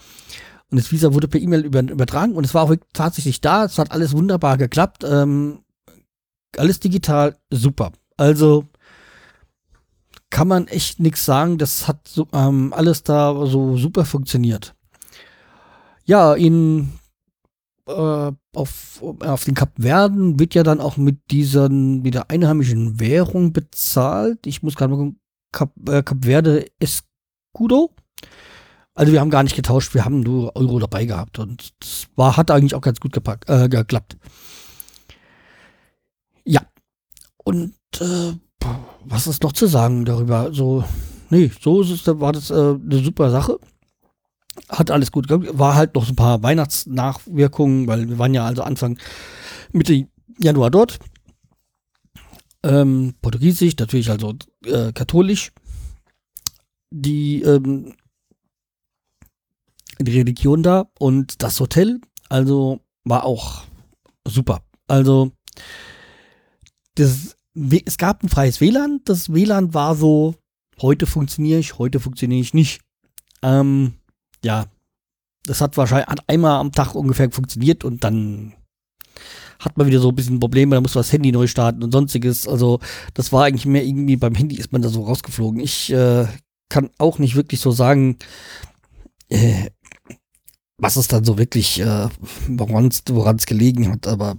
Und 0.71 0.79
das 0.79 0.93
Visa 0.93 1.13
wurde 1.13 1.27
per 1.27 1.41
E-Mail 1.41 1.65
über, 1.65 1.81
übertragen 1.81 2.37
und 2.37 2.45
es 2.45 2.55
war 2.55 2.63
auch 2.63 2.77
tatsächlich 2.93 3.41
da. 3.41 3.65
Es 3.65 3.77
hat 3.77 3.91
alles 3.91 4.13
wunderbar 4.13 4.57
geklappt. 4.57 5.03
Ähm, 5.03 5.65
alles 6.57 6.79
digital, 6.79 7.37
super. 7.51 7.91
Also 8.17 8.69
kann 10.31 10.47
man 10.47 10.69
echt 10.69 11.01
nichts 11.01 11.25
sagen. 11.25 11.59
Das 11.59 11.89
hat 11.89 12.07
so, 12.07 12.29
ähm, 12.33 12.73
alles 12.73 13.03
da 13.03 13.47
so 13.47 13.77
super 13.77 14.05
funktioniert. 14.05 14.77
Ja, 16.05 16.35
in 16.35 16.93
äh, 17.87 18.33
auf, 18.55 19.03
auf 19.03 19.45
den 19.45 19.55
Kapverden 19.55 20.39
wird 20.39 20.55
ja 20.55 20.63
dann 20.63 20.81
auch 20.81 20.97
mit 20.97 21.31
dieser 21.31 21.69
mit 21.69 22.15
der 22.15 22.31
einheimischen 22.31 23.01
Währung 23.01 23.53
bezahlt. 23.53 24.47
Ich 24.47 24.63
muss 24.63 24.75
gerade 24.75 24.93
mal 24.93 24.97
gucken, 24.97 25.21
Kap, 25.53 25.73
äh, 25.89 26.03
Kapverde 26.03 26.67
Escudo. 26.79 27.95
Also 28.95 29.13
wir 29.13 29.21
haben 29.21 29.31
gar 29.31 29.43
nicht 29.43 29.57
getauscht, 29.57 29.95
wir 29.95 30.05
haben 30.05 30.21
nur 30.21 30.55
Euro 30.55 30.79
dabei 30.79 31.05
gehabt 31.05 31.41
und 31.41 31.73
es 31.83 32.07
war, 32.15 32.37
hat 32.37 32.51
eigentlich 32.51 32.77
auch 32.77 32.81
ganz 32.81 33.01
gut 33.01 33.13
gepackt, 33.13 33.51
äh, 33.51 33.69
geklappt. 33.69 34.17
Ja. 36.45 36.61
Und 37.43 37.75
äh, 38.01 38.35
was 39.05 39.27
ist 39.27 39.43
noch 39.43 39.53
zu 39.53 39.67
sagen 39.67 40.05
darüber? 40.05 40.53
So, 40.53 40.85
nee, 41.29 41.51
so 41.61 41.83
ist 41.83 41.91
es, 41.91 42.21
war 42.21 42.33
das 42.33 42.51
äh, 42.51 42.55
eine 42.55 43.03
super 43.03 43.31
Sache. 43.31 43.59
Hat 44.69 44.91
alles 44.91 45.13
gut 45.13 45.29
geklappt. 45.29 45.59
War 45.59 45.75
halt 45.75 45.95
noch 45.95 46.05
so 46.05 46.13
ein 46.13 46.17
paar 46.17 46.43
Weihnachtsnachwirkungen, 46.43 47.87
weil 47.87 48.09
wir 48.09 48.19
waren 48.19 48.35
ja 48.35 48.45
also 48.47 48.63
Anfang 48.63 48.99
Mitte 49.73 50.07
Januar 50.39 50.71
dort. 50.71 50.99
Ähm, 52.63 53.15
Portugiesisch, 53.21 53.77
natürlich 53.77 54.11
also 54.11 54.35
äh, 54.65 54.93
katholisch. 54.93 55.53
Die, 56.91 57.43
ähm, 57.43 57.95
die 59.99 60.19
Religion 60.19 60.63
da 60.63 60.87
und 60.99 61.43
das 61.43 61.59
Hotel, 61.59 62.01
also 62.29 62.81
war 63.05 63.25
auch 63.25 63.65
super. 64.27 64.63
Also 64.87 65.33
das 66.95 67.37
es 67.55 67.99
gab 67.99 68.23
ein 68.23 68.29
freies 68.29 68.61
WLAN. 68.61 69.01
Das 69.05 69.33
WLAN 69.33 69.75
war 69.75 69.95
so, 69.95 70.35
heute 70.81 71.07
funktioniere 71.07 71.61
ich, 71.61 71.79
heute 71.79 72.01
funktioniere 72.01 72.41
ich 72.41 72.55
nicht. 72.55 72.81
Ähm, 73.43 73.95
ja, 74.45 74.67
das 75.47 75.61
hat 75.61 75.77
wahrscheinlich 75.77 76.09
einmal 76.27 76.61
am 76.61 76.73
Tag 76.73 76.95
ungefähr 76.95 77.31
funktioniert 77.31 77.85
und 77.85 78.05
dann 78.05 78.55
hat 79.59 79.77
man 79.77 79.87
wieder 79.87 80.01
so 80.01 80.11
ein 80.11 80.15
bisschen 80.15 80.41
Probleme, 80.41 80.75
da 80.75 80.81
muss 80.81 80.95
man 80.95 81.03
das 81.03 81.13
Handy 81.13 81.33
neu 81.33 81.47
starten 81.47 81.83
und 81.83 81.93
sonstiges. 81.93 82.47
Also 82.47 82.81
das 83.15 83.33
war 83.33 83.45
eigentlich 83.45 83.67
mehr 83.67 83.85
irgendwie 83.85 84.17
beim 84.17 84.35
Handy 84.35 84.57
ist 84.57 84.73
man 84.73 84.83
da 84.83 84.89
so 84.89 85.05
rausgeflogen. 85.05 85.61
Ich 85.61 85.93
äh, 85.93 86.27
kann 86.69 86.91
auch 86.99 87.19
nicht 87.19 87.37
wirklich 87.37 87.61
so 87.61 87.71
sagen, 87.71 88.19
äh, 89.29 89.71
was 90.79 90.97
es 90.97 91.09
dann 91.09 91.25
so 91.25 91.39
wirklich, 91.39 91.81
äh, 91.81 92.09
woran 92.49 92.89
es 92.89 93.47
gelegen 93.47 93.91
hat, 93.91 94.07
aber 94.07 94.37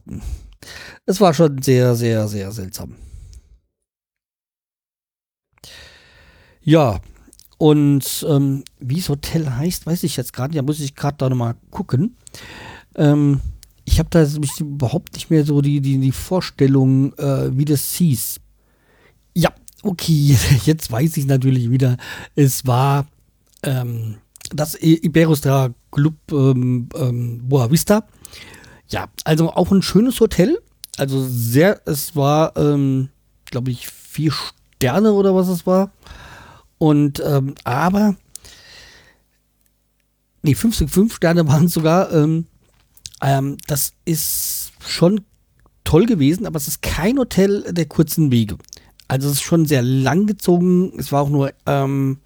es 1.06 1.22
war 1.22 1.34
schon 1.34 1.62
sehr, 1.62 1.96
sehr, 1.96 2.28
sehr 2.28 2.52
seltsam. 2.52 2.96
Ja, 6.62 7.00
und 7.58 8.26
ähm, 8.30 8.64
wie 8.80 8.98
das 8.98 9.10
Hotel 9.10 9.50
heißt, 9.50 9.86
weiß 9.86 10.04
ich 10.04 10.18
jetzt 10.18 10.34
gerade. 10.34 10.56
Ja, 10.56 10.62
muss 10.62 10.80
ich 10.80 10.96
gerade 10.96 11.18
da 11.18 11.30
nochmal 11.30 11.56
gucken. 11.72 12.16
Ähm, 12.96 13.42
ich 13.86 14.00
habe 14.00 14.10
da 14.10 14.26
mich 14.40 14.60
überhaupt 14.60 15.14
nicht 15.14 15.30
mehr 15.30 15.46
so 15.46 15.62
die, 15.62 15.80
die, 15.80 16.00
die 16.00 16.12
Vorstellung, 16.12 17.14
äh, 17.14 17.56
wie 17.58 17.66
das 17.66 17.94
hieß. 17.94 18.40
Ja, 19.36 19.52
okay, 19.84 20.38
jetzt 20.66 20.92
weiß 20.92 21.18
ich 21.18 21.26
natürlich 21.26 21.70
wieder. 21.70 21.98
Es 22.36 22.66
war 22.66 23.08
ähm, 23.64 24.16
das 24.54 24.76
Iberostar 24.76 25.74
Club 25.92 26.16
ähm, 26.32 26.90
ähm, 26.96 27.48
Boa 27.48 27.72
Vista. 27.72 28.06
Ja, 28.90 29.08
also 29.24 29.52
auch 29.52 29.72
ein 29.72 29.82
schönes 29.82 30.20
Hotel. 30.20 30.60
Also 30.98 31.26
sehr, 31.28 31.82
es 31.86 32.16
war, 32.16 32.56
ähm, 32.58 33.10
glaube 33.46 33.72
ich, 33.72 33.88
vier 33.88 34.32
Sterne 34.32 35.14
oder 35.14 35.36
was 35.36 35.48
es 35.48 35.66
war. 35.66 35.92
Und 36.86 37.20
ähm, 37.26 37.56
aber 37.64 38.16
nee, 40.44 40.54
fünf, 40.54 40.78
fünf 40.88 41.16
Sterne 41.16 41.48
waren 41.48 41.68
sogar. 41.68 42.14
Ähm, 42.14 42.46
ähm, 43.24 43.58
das 43.66 43.94
ist 44.06 44.72
schon 44.86 45.22
toll 45.84 46.06
gewesen, 46.06 46.46
aber 46.46 46.58
es 46.58 46.68
ist 46.68 46.84
kein 46.84 47.18
Hotel 47.18 47.74
der 47.74 47.88
kurzen 47.88 48.32
Wege. 48.32 48.60
Also 49.08 49.30
es 49.30 49.36
ist 49.36 49.42
schon 49.42 49.66
sehr 49.66 49.82
lang 49.82 50.28
gezogen. 50.28 50.94
Es 51.00 51.12
war 51.12 51.24
auch 51.24 51.30
nur 51.30 51.54
ähm, 51.66 52.20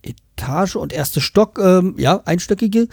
Etage 0.00 0.76
und 0.76 0.94
erste 0.94 1.20
Stock, 1.20 1.58
ähm, 1.58 1.96
ja, 1.98 2.22
einstöckige. 2.24 2.88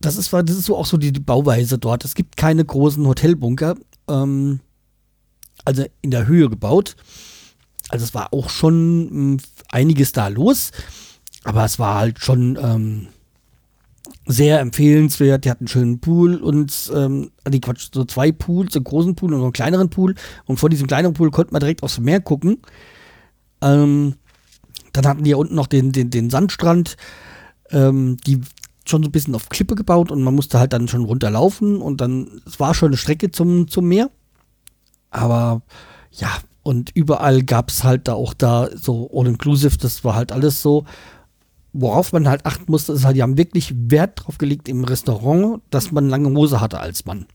Das 0.00 0.16
ist, 0.16 0.32
das 0.32 0.56
ist 0.56 0.64
so 0.64 0.74
auch 0.74 0.86
so 0.86 0.96
die, 0.96 1.12
die 1.12 1.20
Bauweise 1.20 1.76
dort. 1.76 2.06
Es 2.06 2.14
gibt 2.14 2.38
keine 2.38 2.64
großen 2.64 3.06
Hotelbunker. 3.06 3.74
Ähm, 4.08 4.60
also 5.66 5.84
in 6.00 6.10
der 6.10 6.26
Höhe 6.26 6.48
gebaut. 6.48 6.96
Also 7.88 8.04
es 8.04 8.14
war 8.14 8.32
auch 8.32 8.48
schon 8.48 9.08
hm, 9.10 9.36
einiges 9.70 10.12
da 10.12 10.28
los, 10.28 10.70
aber 11.44 11.64
es 11.64 11.78
war 11.78 11.98
halt 11.98 12.20
schon 12.20 12.58
ähm, 12.60 13.08
sehr 14.26 14.60
empfehlenswert. 14.60 15.44
Die 15.44 15.50
hatten 15.50 15.64
einen 15.64 15.68
schönen 15.68 16.00
Pool 16.00 16.36
und 16.36 16.90
ähm, 16.94 17.30
die 17.48 17.60
Quatsch, 17.60 17.88
so 17.92 18.04
zwei 18.04 18.32
Pools, 18.32 18.74
einen 18.74 18.84
großen 18.84 19.14
Pool 19.14 19.34
und 19.34 19.42
einen 19.42 19.52
kleineren 19.52 19.90
Pool. 19.90 20.14
Und 20.46 20.58
vor 20.58 20.68
diesem 20.68 20.86
kleineren 20.86 21.14
Pool 21.14 21.30
konnte 21.30 21.52
man 21.52 21.60
direkt 21.60 21.82
aufs 21.82 21.98
Meer 21.98 22.20
gucken. 22.20 22.58
Ähm, 23.60 24.14
dann 24.92 25.06
hatten 25.06 25.24
die 25.24 25.30
ja 25.30 25.36
unten 25.36 25.54
noch 25.54 25.66
den, 25.66 25.92
den, 25.92 26.10
den 26.10 26.30
Sandstrand, 26.30 26.96
ähm, 27.70 28.16
die 28.26 28.40
schon 28.88 29.02
so 29.02 29.08
ein 29.08 29.12
bisschen 29.12 29.34
auf 29.34 29.48
Klippe 29.48 29.74
gebaut 29.74 30.10
und 30.10 30.22
man 30.22 30.34
musste 30.34 30.58
halt 30.58 30.72
dann 30.72 30.88
schon 30.88 31.04
runterlaufen 31.04 31.80
und 31.80 32.00
dann, 32.00 32.40
es 32.46 32.60
war 32.60 32.74
schon 32.74 32.88
eine 32.88 32.96
Strecke 32.96 33.30
zum, 33.30 33.68
zum 33.68 33.86
Meer. 33.88 34.10
Aber 35.10 35.62
ja, 36.10 36.30
und 36.62 36.90
überall 36.94 37.42
gab 37.42 37.70
es 37.70 37.84
halt 37.84 38.08
da 38.08 38.14
auch 38.14 38.34
da 38.34 38.68
so 38.74 39.10
all-inclusive, 39.14 39.78
das 39.78 40.04
war 40.04 40.16
halt 40.16 40.32
alles 40.32 40.62
so. 40.62 40.84
Worauf 41.72 42.12
man 42.12 42.26
halt 42.28 42.46
achten 42.46 42.64
musste, 42.72 42.92
ist 42.92 43.04
halt, 43.04 43.16
die 43.16 43.22
haben 43.22 43.38
wirklich 43.38 43.72
Wert 43.76 44.24
drauf 44.24 44.38
gelegt 44.38 44.68
im 44.68 44.82
Restaurant, 44.82 45.62
dass 45.70 45.92
man 45.92 46.08
lange 46.08 46.30
Hose 46.36 46.60
hatte 46.60 46.80
als 46.80 47.04
Mann. 47.04 47.26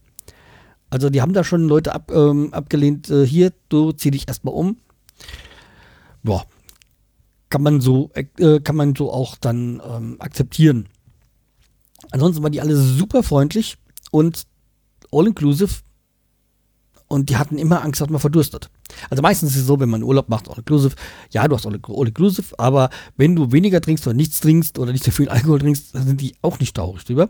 Also 0.90 1.10
die 1.10 1.22
haben 1.22 1.34
da 1.34 1.44
schon 1.44 1.68
Leute 1.68 1.94
ab, 1.94 2.12
ähm, 2.14 2.54
abgelehnt, 2.54 3.10
äh, 3.10 3.26
hier, 3.26 3.54
du 3.70 3.94
zieh 3.94 4.12
dich 4.12 4.28
erstmal 4.28 4.54
um. 4.54 4.78
Boah, 6.24 6.46
kann 7.50 7.64
man 7.64 7.80
so, 7.80 8.12
äh, 8.14 8.60
kann 8.60 8.76
man 8.76 8.96
so 8.96 9.14
auch 9.14 9.38
dann 9.38 9.82
ähm, 9.88 10.18
akzeptieren. 10.20 10.90
Ansonsten 12.12 12.44
waren 12.44 12.52
die 12.52 12.62
alle 12.62 12.76
super 12.76 13.24
freundlich 13.24 13.78
und 14.12 14.44
all-inclusive 15.12 15.76
und 17.12 17.30
die 17.30 17.36
hatten 17.36 17.58
immer 17.58 17.84
Angst, 17.84 18.00
dass 18.00 18.10
man 18.10 18.22
verdurstet. 18.22 18.70
Also 19.10 19.22
meistens 19.22 19.52
ist 19.52 19.62
es 19.62 19.68
so, 19.68 19.80
wenn 19.82 19.90
man 19.90 20.02
Urlaub 20.02 20.30
macht, 20.30 20.50
all-inclusive, 20.50 20.96
ja, 21.32 21.46
du 21.46 21.56
hast 21.56 21.66
all-inclusive, 21.66 22.58
aber 22.58 22.90
wenn 23.18 23.36
du 23.36 23.52
weniger 23.52 23.82
trinkst 23.82 24.08
oder 24.08 24.14
nichts 24.14 24.40
trinkst 24.40 24.80
oder 24.80 24.94
nicht 24.94 25.04
so 25.04 25.12
viel 25.12 25.28
Alkohol 25.28 25.60
trinkst, 25.60 25.94
dann 25.94 26.08
sind 26.08 26.22
die 26.22 26.36
auch 26.42 26.60
nicht 26.60 26.74
traurig 26.74 27.04
drüber. 27.04 27.30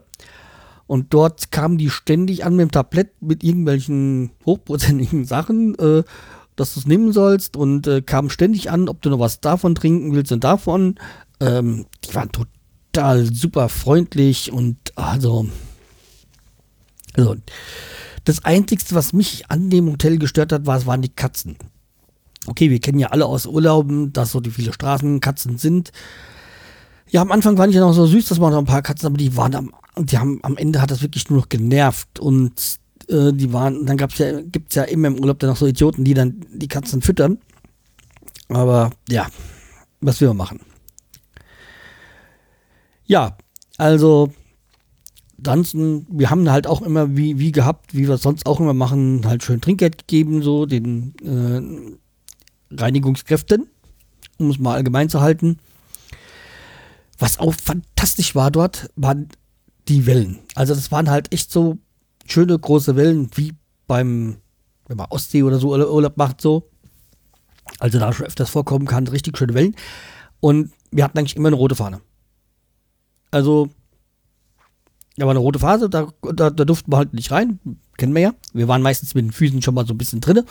Und 0.85 1.15
dort 1.15 1.51
kamen 1.51 1.79
die 1.79 1.89
ständig 1.89 2.45
an 2.45 2.55
mit 2.55 2.65
dem 2.67 2.71
Tablett 2.71 3.09
mit 3.21 3.43
irgendwelchen 3.43 4.29
hochprozentigen 4.45 5.25
Sachen, 5.25 5.73
äh, 5.79 6.03
dass 6.55 6.75
du 6.75 6.79
es 6.79 6.85
nehmen 6.85 7.11
sollst 7.11 7.57
und 7.57 7.87
äh, 7.87 8.03
kamen 8.03 8.29
ständig 8.29 8.69
an, 8.69 8.87
ob 8.87 9.01
du 9.01 9.09
noch 9.09 9.19
was 9.19 9.41
davon 9.41 9.73
trinken 9.73 10.13
willst 10.13 10.31
und 10.31 10.43
davon. 10.43 10.95
Ähm, 11.39 11.87
die 12.05 12.13
waren 12.13 12.29
total 12.31 13.25
super 13.33 13.67
freundlich 13.67 14.51
und 14.51 14.77
also, 14.95 15.47
also 17.15 17.35
das 18.23 18.45
Einzige, 18.45 18.83
was 18.91 19.13
mich 19.13 19.49
an 19.49 19.69
dem 19.69 19.89
Hotel 19.91 20.17
gestört 20.17 20.51
hat, 20.51 20.65
war, 20.65 20.85
waren 20.85 21.01
die 21.01 21.09
Katzen. 21.09 21.57
Okay, 22.47 22.69
wir 22.69 22.79
kennen 22.79 22.99
ja 22.99 23.07
alle 23.07 23.25
aus 23.25 23.45
Urlauben, 23.45 24.13
dass 24.13 24.31
so 24.31 24.39
die 24.39 24.51
viele 24.51 24.73
Straßenkatzen 24.73 25.57
sind. 25.57 25.91
Ja, 27.09 27.21
am 27.21 27.31
Anfang 27.31 27.57
waren 27.57 27.69
die 27.69 27.75
ja 27.75 27.81
noch 27.81 27.93
so 27.93 28.05
süß, 28.05 28.27
dass 28.29 28.39
man 28.39 28.51
noch 28.51 28.59
ein 28.59 28.65
paar 28.65 28.81
Katzen, 28.81 29.07
aber 29.07 29.17
die 29.17 29.35
waren 29.35 29.53
am, 29.53 29.73
die 29.97 30.17
haben, 30.17 30.39
am 30.43 30.57
Ende 30.57 30.81
hat 30.81 30.91
das 30.91 31.01
wirklich 31.01 31.29
nur 31.29 31.39
noch 31.39 31.49
genervt 31.49 32.19
und 32.19 32.79
äh, 33.09 33.33
die 33.33 33.53
waren, 33.53 33.85
dann 33.85 33.97
gab's 33.97 34.17
ja, 34.17 34.41
gibt's 34.41 34.75
ja 34.75 34.83
immer 34.83 35.09
im 35.09 35.19
Urlaub 35.19 35.39
dann 35.39 35.49
noch 35.49 35.57
so 35.57 35.67
Idioten, 35.67 36.03
die 36.03 36.13
dann 36.13 36.45
die 36.53 36.67
Katzen 36.67 37.01
füttern. 37.01 37.37
Aber 38.49 38.91
ja, 39.09 39.27
was 39.99 40.19
will 40.21 40.29
man 40.29 40.37
machen? 40.37 40.59
Ja, 43.05 43.37
also 43.77 44.31
ansonsten, 45.41 46.05
wir 46.09 46.29
haben 46.29 46.49
halt 46.49 46.67
auch 46.67 46.81
immer 46.81 47.15
wie, 47.15 47.39
wie 47.39 47.51
gehabt, 47.51 47.93
wie 47.95 48.07
wir 48.07 48.15
es 48.15 48.21
sonst 48.21 48.45
auch 48.45 48.59
immer 48.59 48.73
machen, 48.73 49.21
halt 49.25 49.43
schön 49.43 49.61
Trinkgeld 49.61 49.99
gegeben, 49.99 50.41
so 50.43 50.65
den 50.65 51.13
äh, 51.23 52.79
Reinigungskräften, 52.79 53.67
um 54.37 54.49
es 54.49 54.59
mal 54.59 54.75
allgemein 54.75 55.09
zu 55.09 55.21
halten. 55.21 55.57
Was 57.17 57.39
auch 57.39 57.53
fantastisch 57.53 58.35
war 58.35 58.51
dort, 58.51 58.89
waren 58.95 59.29
die 59.87 60.05
Wellen. 60.05 60.39
Also 60.55 60.75
das 60.75 60.91
waren 60.91 61.09
halt 61.09 61.33
echt 61.33 61.51
so 61.51 61.77
schöne 62.25 62.57
große 62.57 62.95
Wellen, 62.95 63.29
wie 63.35 63.53
beim, 63.87 64.37
wenn 64.87 64.97
man 64.97 65.07
Ostsee 65.09 65.43
oder 65.43 65.59
so 65.59 65.69
Urlaub 65.69 66.17
macht, 66.17 66.41
so. 66.41 66.69
Also 67.79 67.99
da 67.99 68.13
schon 68.13 68.25
öfters 68.25 68.49
vorkommen 68.49 68.85
kann, 68.85 69.07
richtig 69.07 69.37
schöne 69.37 69.53
Wellen. 69.53 69.75
Und 70.39 70.71
wir 70.91 71.03
hatten 71.03 71.17
eigentlich 71.17 71.35
immer 71.35 71.47
eine 71.47 71.55
rote 71.55 71.75
Fahne. 71.75 72.01
Also 73.31 73.69
da 75.17 75.25
war 75.25 75.31
eine 75.31 75.39
rote 75.39 75.59
Phase, 75.59 75.89
da, 75.89 76.07
da, 76.21 76.49
da, 76.49 76.65
durften 76.65 76.91
wir 76.91 76.97
halt 76.97 77.13
nicht 77.13 77.31
rein. 77.31 77.59
Kennen 77.97 78.15
wir 78.15 78.21
ja. 78.21 78.33
Wir 78.53 78.67
waren 78.67 78.81
meistens 78.81 79.13
mit 79.13 79.25
den 79.25 79.31
Füßen 79.31 79.61
schon 79.61 79.73
mal 79.73 79.85
so 79.85 79.93
ein 79.93 79.97
bisschen 79.97 80.21
drin. 80.21 80.43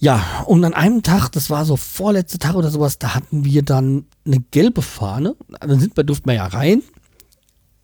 Ja, 0.00 0.44
und 0.46 0.64
an 0.64 0.74
einem 0.74 1.02
Tag, 1.02 1.30
das 1.30 1.48
war 1.48 1.64
so 1.64 1.76
vorletzte 1.76 2.38
Tag 2.38 2.56
oder 2.56 2.70
sowas, 2.70 2.98
da 2.98 3.14
hatten 3.14 3.44
wir 3.44 3.62
dann 3.62 4.06
eine 4.26 4.40
gelbe 4.50 4.82
Fahne. 4.82 5.36
Dann 5.60 5.80
sind 5.80 5.96
wir, 5.96 6.04
durften 6.04 6.28
wir 6.28 6.34
ja 6.34 6.46
rein. 6.46 6.82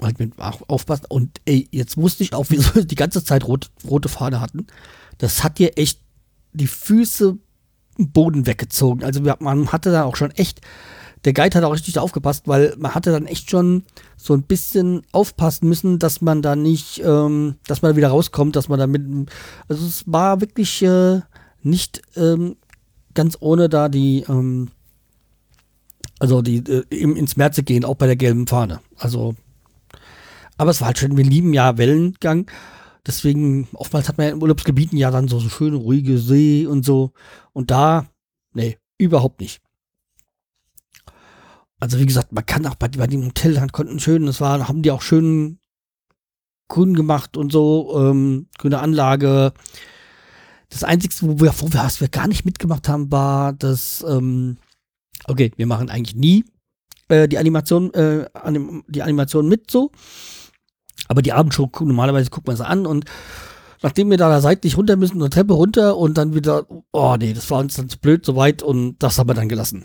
Halt 0.03 0.19
mit 0.19 0.33
aufpassen. 0.38 1.07
Und 1.09 1.40
ey, 1.45 1.69
jetzt 1.71 1.97
wusste 1.97 2.25
ich 2.25 2.35
auch, 2.35 2.47
wieso 2.49 2.75
wir 2.75 2.85
die 2.85 2.97
ganze 2.97 3.25
Zeit 3.25 3.47
rot, 3.47 3.71
rote 3.88 4.09
Fahne 4.09 4.40
hatten. 4.40 4.66
Das 5.19 5.45
hat 5.45 5.59
dir 5.59 5.79
echt 5.79 6.01
die 6.53 6.66
Füße 6.66 7.38
Boden 7.99 8.47
weggezogen. 8.47 9.05
Also 9.05 9.21
man 9.38 9.73
hatte 9.73 9.93
da 9.93 10.05
auch 10.05 10.16
schon 10.16 10.31
echt 10.33 10.61
der 11.24 11.33
Guide 11.35 11.56
hat 11.56 11.64
auch 11.64 11.72
richtig 11.72 11.98
aufgepasst, 11.98 12.48
weil 12.48 12.74
man 12.78 12.94
hatte 12.94 13.12
dann 13.12 13.26
echt 13.26 13.50
schon 13.50 13.85
so 14.16 14.35
ein 14.35 14.42
bisschen 14.42 15.02
aufpassen 15.12 15.68
müssen, 15.68 15.98
dass 15.98 16.20
man 16.20 16.40
da 16.40 16.56
nicht, 16.56 17.02
ähm, 17.04 17.56
dass 17.66 17.83
man 17.83 17.92
da 17.92 17.96
wieder 17.96 18.09
rauskommt, 18.09 18.56
dass 18.56 18.68
man 18.68 18.78
da 18.78 18.87
mit, 18.87 19.02
also 19.68 19.87
es 19.87 20.04
war 20.06 20.40
wirklich 20.40 20.83
äh, 20.83 21.20
nicht 21.62 22.00
ähm, 22.16 22.56
ganz 23.14 23.37
ohne 23.40 23.68
da 23.68 23.88
die, 23.88 24.24
ähm, 24.28 24.68
also 26.18 26.40
die 26.40 26.59
äh, 26.59 26.85
ins 26.90 27.37
Meer 27.37 27.52
zu 27.52 27.62
gehen, 27.62 27.85
auch 27.85 27.96
bei 27.96 28.06
der 28.06 28.16
gelben 28.16 28.46
Fahne. 28.46 28.80
Also, 28.96 29.35
aber 30.56 30.70
es 30.70 30.80
war 30.80 30.87
halt 30.87 30.98
schön, 30.98 31.16
wir 31.16 31.24
lieben 31.24 31.52
ja 31.52 31.76
Wellengang. 31.76 32.50
Deswegen, 33.06 33.68
oftmals 33.74 34.09
hat 34.09 34.18
man 34.18 34.26
ja 34.26 34.33
in 34.35 34.42
Urlaubsgebieten 34.42 34.98
ja 34.98 35.11
dann 35.11 35.28
so, 35.28 35.38
so 35.38 35.48
schöne, 35.48 35.76
ruhige 35.76 36.18
See 36.18 36.66
und 36.66 36.85
so. 36.85 37.12
Und 37.52 37.70
da, 37.70 38.06
nee, 38.52 38.78
überhaupt 38.98 39.40
nicht. 39.40 39.61
Also 41.81 41.99
wie 41.99 42.07
gesagt, 42.07 42.33
man 42.33 42.45
kann 42.45 42.66
auch 42.66 42.75
bei, 42.75 42.88
bei 42.88 43.07
dem 43.07 43.25
Hotel, 43.25 43.55
dann 43.55 43.73
konnten 43.73 43.99
schön, 43.99 44.27
das 44.27 44.40
war, 44.40 44.69
haben 44.69 44.83
die 44.83 44.90
auch 44.90 45.01
schön 45.01 45.59
grün 46.69 46.95
gemacht 46.95 47.38
und 47.38 47.51
so, 47.51 47.99
ähm, 47.99 48.47
grüne 48.59 48.79
Anlage. 48.81 49.55
Das 50.69 50.85
Einzige, 50.85 51.14
wo 51.23 51.40
wir, 51.40 51.53
wo 51.59 51.73
wir, 51.73 51.81
was 51.81 52.01
wir 52.01 52.09
gar 52.09 52.29
nicht 52.29 52.45
mitgemacht 52.45 52.87
haben, 52.87 53.11
war 53.11 53.55
das, 53.55 54.05
ähm, 54.07 54.59
okay, 55.27 55.53
wir 55.57 55.66
machen 55.66 55.88
eigentlich 55.88 56.14
nie 56.14 56.45
äh, 57.09 57.27
die 57.27 57.38
Animation, 57.38 57.93
äh, 57.95 58.27
anim, 58.35 58.85
die 58.87 59.03
Animation 59.03 59.49
mit 59.49 59.71
so. 59.71 59.90
Aber 61.09 61.23
die 61.23 61.33
Abendshow, 61.33 61.69
normalerweise 61.81 62.31
guckt 62.31 62.47
man 62.47 62.57
sie 62.57 62.66
an 62.66 62.87
und 62.87 63.07
nachdem 63.83 64.11
wir 64.11 64.19
da 64.19 64.40
seitlich 64.40 64.77
runter 64.77 64.97
müssen, 64.97 65.21
eine 65.21 65.31
Treppe 65.31 65.55
runter 65.55 65.97
und 65.97 66.19
dann 66.19 66.35
wieder, 66.35 66.66
oh 66.93 67.16
nee, 67.19 67.33
das 67.33 67.51
war 67.51 67.59
uns 67.59 67.75
dann 67.75 67.88
zu 67.88 67.99
blöd, 67.99 68.25
so 68.25 68.37
weit 68.37 68.62
und 68.62 69.03
das 69.03 69.19
haben 69.19 69.29
wir 69.29 69.35
dann 69.35 69.49
gelassen 69.49 69.85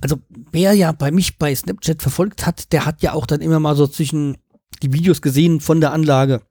also 0.00 0.18
wer 0.52 0.72
ja 0.74 0.92
bei 0.92 1.10
mich 1.10 1.38
bei 1.38 1.54
Snapchat 1.54 2.02
verfolgt 2.02 2.46
hat, 2.46 2.72
der 2.72 2.86
hat 2.86 3.02
ja 3.02 3.12
auch 3.12 3.26
dann 3.26 3.40
immer 3.40 3.60
mal 3.60 3.76
so 3.76 3.86
zwischen 3.86 4.38
die 4.82 4.92
Videos 4.92 5.22
gesehen 5.22 5.60
von 5.60 5.80
der 5.80 5.92
Anlage. 5.92 6.42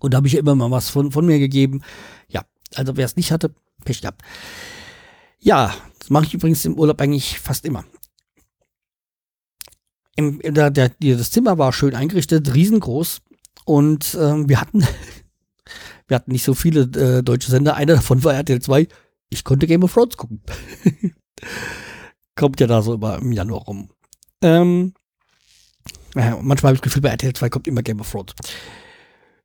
Und 0.00 0.12
da 0.12 0.16
habe 0.16 0.26
ich 0.26 0.34
ja 0.34 0.40
immer 0.40 0.54
mal 0.54 0.70
was 0.70 0.90
von, 0.90 1.12
von 1.12 1.26
mir 1.26 1.38
gegeben. 1.38 1.82
Ja, 2.28 2.44
Also 2.74 2.96
wer 2.96 3.04
es 3.04 3.16
nicht 3.16 3.32
hatte, 3.32 3.54
Pech 3.84 4.00
gehabt. 4.00 4.22
Ja, 5.40 5.74
das 5.98 6.10
mache 6.10 6.26
ich 6.26 6.34
übrigens 6.34 6.64
im 6.64 6.78
Urlaub 6.78 7.00
eigentlich 7.00 7.38
fast 7.38 7.64
immer. 7.64 7.84
Im, 10.16 10.40
der, 10.40 10.70
der, 10.70 10.90
das 11.00 11.30
Zimmer 11.30 11.58
war 11.58 11.72
schön 11.72 11.94
eingerichtet, 11.94 12.54
riesengroß. 12.54 13.20
Und 13.64 14.16
ähm, 14.20 14.48
wir 14.48 14.60
hatten 14.60 14.84
wir 16.08 16.14
hatten 16.16 16.32
nicht 16.32 16.44
so 16.44 16.54
viele 16.54 16.82
äh, 16.82 17.22
deutsche 17.22 17.50
Sender. 17.50 17.76
Einer 17.76 17.94
davon 17.94 18.24
war 18.24 18.34
RTL 18.34 18.60
2. 18.60 18.88
Ich 19.30 19.44
konnte 19.44 19.66
Game 19.66 19.84
of 19.84 19.92
Thrones 19.92 20.16
gucken. 20.16 20.42
kommt 22.38 22.60
ja 22.60 22.66
da 22.66 22.80
so 22.80 22.94
immer 22.94 23.18
im 23.18 23.32
Januar 23.32 23.62
rum. 23.62 23.90
Ähm, 24.40 24.94
ja, 26.14 26.38
manchmal 26.40 26.70
habe 26.70 26.74
ich 26.76 26.80
das 26.80 26.82
Gefühl, 26.82 27.02
bei 27.02 27.10
RTL 27.10 27.34
2 27.34 27.50
kommt 27.50 27.68
immer 27.68 27.82
Game 27.82 28.00
of 28.00 28.10
Thrones. 28.10 28.34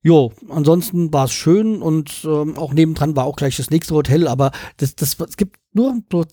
Jo, 0.01 0.34
ansonsten 0.49 1.12
war 1.13 1.25
es 1.25 1.32
schön 1.32 1.82
und 1.82 2.23
ähm, 2.25 2.58
auch 2.58 2.73
nebendran 2.73 3.15
war 3.15 3.25
auch 3.25 3.36
gleich 3.36 3.58
das 3.58 3.69
nächste 3.69 3.95
Hotel, 3.95 4.27
aber 4.27 4.51
das, 4.77 4.95
das, 4.95 5.17
es 5.19 5.38
gibt 5.38 5.58
nur, 5.73 6.01
nur 6.12 6.27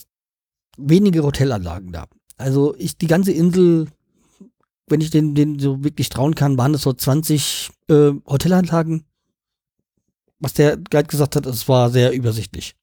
wenige 0.77 1.23
Hotelanlagen 1.23 1.92
da. 1.92 2.07
Also 2.37 2.75
ich, 2.77 2.99
die 2.99 3.07
ganze 3.07 3.33
Insel, 3.33 3.87
wenn 4.88 5.01
ich 5.01 5.11
den, 5.11 5.35
den 5.35 5.59
so 5.59 5.85
wirklich 5.85 6.09
trauen 6.09 6.35
kann, 6.35 6.59
waren 6.59 6.75
es 6.75 6.83
so 6.83 6.92
20 6.92 7.70
äh, 7.88 8.12
Hotelanlagen. 8.27 9.05
Was 10.40 10.55
der 10.55 10.77
Guide 10.77 11.05
gesagt 11.05 11.37
hat, 11.37 11.46
es 11.46 11.68
war 11.68 11.90
sehr 11.90 12.12
übersichtlich. 12.12 12.75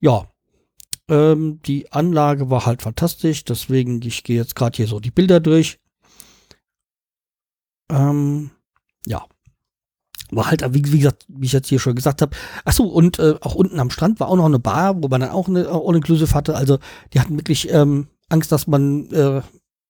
Ja, 0.00 0.30
ähm, 1.08 1.60
die 1.62 1.92
Anlage 1.92 2.50
war 2.50 2.66
halt 2.66 2.82
fantastisch, 2.82 3.44
deswegen, 3.44 4.02
ich 4.02 4.24
gehe 4.24 4.36
jetzt 4.36 4.56
gerade 4.56 4.76
hier 4.76 4.86
so 4.86 5.00
die 5.00 5.10
Bilder 5.10 5.40
durch. 5.40 5.78
Ähm, 7.88 8.50
ja. 9.06 9.24
War 10.30 10.50
halt, 10.50 10.62
wie, 10.74 10.92
wie, 10.92 10.98
gesagt, 10.98 11.24
wie 11.28 11.46
ich 11.46 11.52
jetzt 11.52 11.68
hier 11.68 11.78
schon 11.78 11.94
gesagt 11.94 12.20
habe. 12.20 12.36
Achso, 12.64 12.84
und 12.84 13.20
äh, 13.20 13.36
auch 13.40 13.54
unten 13.54 13.78
am 13.78 13.90
Strand 13.90 14.18
war 14.18 14.28
auch 14.28 14.36
noch 14.36 14.46
eine 14.46 14.58
Bar, 14.58 15.00
wo 15.00 15.08
man 15.08 15.20
dann 15.20 15.30
auch 15.30 15.48
eine 15.48 15.68
All-Inclusive 15.68 16.34
hatte. 16.34 16.56
Also, 16.56 16.78
die 17.12 17.20
hatten 17.20 17.38
wirklich 17.38 17.72
ähm, 17.72 18.08
Angst, 18.28 18.50
dass 18.50 18.66
man 18.66 19.12
äh, 19.12 19.42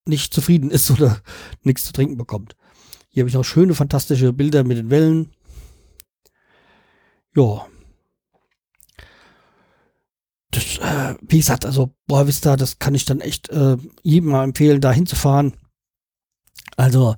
nicht 0.04 0.34
zufrieden 0.34 0.70
ist 0.70 0.90
oder 0.92 1.22
nichts 1.62 1.84
zu 1.84 1.92
trinken 1.92 2.18
bekommt. 2.18 2.54
Hier 3.08 3.22
habe 3.22 3.30
ich 3.30 3.36
auch 3.38 3.44
schöne, 3.44 3.74
fantastische 3.74 4.34
Bilder 4.34 4.62
mit 4.62 4.76
den 4.76 4.90
Wellen. 4.90 5.30
Ja, 7.34 7.66
das, 10.78 11.12
äh, 11.12 11.14
wie 11.22 11.38
gesagt, 11.38 11.64
also 11.64 11.94
Boa 12.06 12.26
Vista, 12.26 12.56
das 12.56 12.78
kann 12.78 12.94
ich 12.94 13.04
dann 13.04 13.20
echt 13.20 13.48
äh, 13.50 13.76
jedem 14.02 14.30
mal 14.30 14.44
empfehlen, 14.44 14.80
da 14.80 14.92
hinzufahren. 14.92 15.54
Also, 16.76 17.16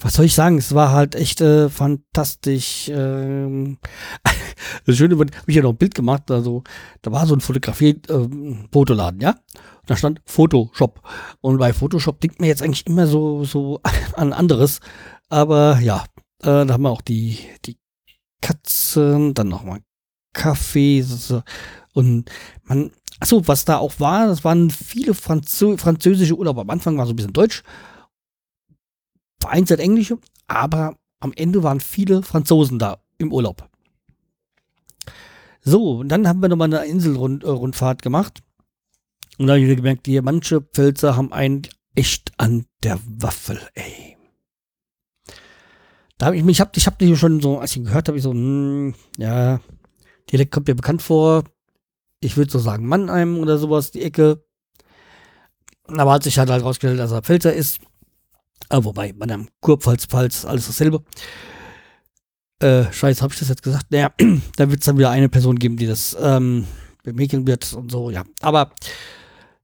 was 0.00 0.14
soll 0.14 0.26
ich 0.26 0.34
sagen? 0.34 0.58
Es 0.58 0.74
war 0.74 0.92
halt 0.92 1.14
echt 1.14 1.40
äh, 1.40 1.68
fantastisch. 1.68 2.88
Ähm, 2.88 3.78
das 4.86 4.96
Schöne, 4.96 5.18
habe 5.18 5.30
ich 5.46 5.56
ja 5.56 5.62
noch 5.62 5.72
ein 5.72 5.76
Bild 5.76 5.94
gemacht. 5.94 6.30
Also, 6.30 6.62
da 7.02 7.12
war 7.12 7.26
so 7.26 7.34
ein 7.34 7.40
Fotografie-Fotoladen, 7.40 9.20
äh, 9.20 9.24
ja. 9.24 9.30
Und 9.30 9.90
da 9.90 9.96
stand 9.96 10.22
Photoshop. 10.24 11.02
Und 11.40 11.58
bei 11.58 11.72
Photoshop 11.72 12.20
denkt 12.20 12.40
man 12.40 12.48
jetzt 12.48 12.62
eigentlich 12.62 12.86
immer 12.86 13.06
so, 13.06 13.44
so 13.44 13.80
an 14.14 14.32
anderes. 14.32 14.80
Aber 15.28 15.78
ja, 15.80 16.04
äh, 16.42 16.64
da 16.64 16.68
haben 16.68 16.82
wir 16.82 16.90
auch 16.90 17.02
die, 17.02 17.38
die 17.64 17.76
Katzen, 18.40 19.34
dann 19.34 19.48
nochmal 19.48 19.80
Kaffee 20.38 21.04
und 21.94 22.30
man, 22.64 22.92
achso, 23.18 23.46
was 23.48 23.64
da 23.64 23.78
auch 23.78 23.98
war, 23.98 24.28
das 24.28 24.44
waren 24.44 24.70
viele 24.70 25.14
Franzö 25.14 25.76
französische 25.76 26.36
Urlauber. 26.36 26.60
Am 26.62 26.70
Anfang 26.70 26.96
war 26.96 27.06
so 27.06 27.12
ein 27.12 27.16
bisschen 27.16 27.32
Deutsch, 27.32 27.64
vereinzelt 29.40 29.80
Englische, 29.80 30.18
aber 30.46 30.96
am 31.18 31.32
Ende 31.34 31.64
waren 31.64 31.80
viele 31.80 32.22
Franzosen 32.22 32.78
da 32.78 32.98
im 33.18 33.32
Urlaub. 33.32 33.68
So, 35.60 35.98
und 35.98 36.08
dann 36.08 36.28
haben 36.28 36.40
wir 36.40 36.48
nochmal 36.48 36.72
eine 36.72 36.86
Inselrundfahrt 36.86 38.00
gemacht. 38.00 38.40
Und 39.38 39.48
da 39.48 39.54
habe 39.54 39.64
ich 39.64 39.76
gemerkt, 39.76 40.06
hier 40.06 40.22
manche 40.22 40.60
Pfälzer 40.60 41.16
haben 41.16 41.32
einen 41.32 41.62
echt 41.96 42.32
an 42.36 42.66
der 42.84 43.00
Waffel, 43.04 43.60
ey. 43.74 44.16
Da 46.16 46.26
habe 46.26 46.36
ich 46.36 46.44
mich, 46.44 46.56
ich 46.56 46.60
habe 46.60 46.70
ich 46.76 46.86
hab 46.86 46.98
die 46.98 47.16
schon 47.16 47.40
so, 47.40 47.58
als 47.58 47.74
ich 47.74 47.82
gehört 47.82 48.06
habe, 48.06 48.18
ich 48.18 48.24
so, 48.24 48.30
hm, 48.32 48.94
ja, 49.16 49.60
Dialekt 50.30 50.52
kommt 50.52 50.68
mir 50.68 50.74
bekannt 50.74 51.02
vor. 51.02 51.44
Ich 52.20 52.36
würde 52.36 52.50
so 52.50 52.58
sagen 52.58 52.86
Mannheim 52.86 53.38
oder 53.38 53.58
sowas, 53.58 53.90
die 53.90 54.02
Ecke. 54.02 54.44
Aber 55.86 56.12
hat 56.12 56.22
sich 56.22 56.38
halt, 56.38 56.50
halt 56.50 56.64
rausgestellt, 56.64 56.98
dass 56.98 57.12
er 57.12 57.22
Pfälzer 57.22 57.52
ist. 57.52 57.80
Aber 58.68 58.86
wobei, 58.86 59.12
Mannheim, 59.12 59.48
Kurpfalz, 59.60 60.06
Pfalz, 60.06 60.44
alles 60.44 60.66
dasselbe. 60.66 61.02
Äh, 62.60 62.92
scheiße, 62.92 63.22
habe 63.22 63.32
ich 63.32 63.38
das 63.38 63.48
jetzt 63.48 63.62
gesagt? 63.62 63.86
Naja, 63.90 64.12
da 64.56 64.70
wird 64.70 64.80
es 64.80 64.86
dann 64.86 64.98
wieder 64.98 65.10
eine 65.10 65.28
Person 65.28 65.58
geben, 65.58 65.76
die 65.76 65.86
das 65.86 66.16
ähm, 66.20 66.66
bemäkeln 67.04 67.46
wird 67.46 67.72
und 67.72 67.90
so, 67.90 68.10
ja. 68.10 68.24
Aber 68.40 68.72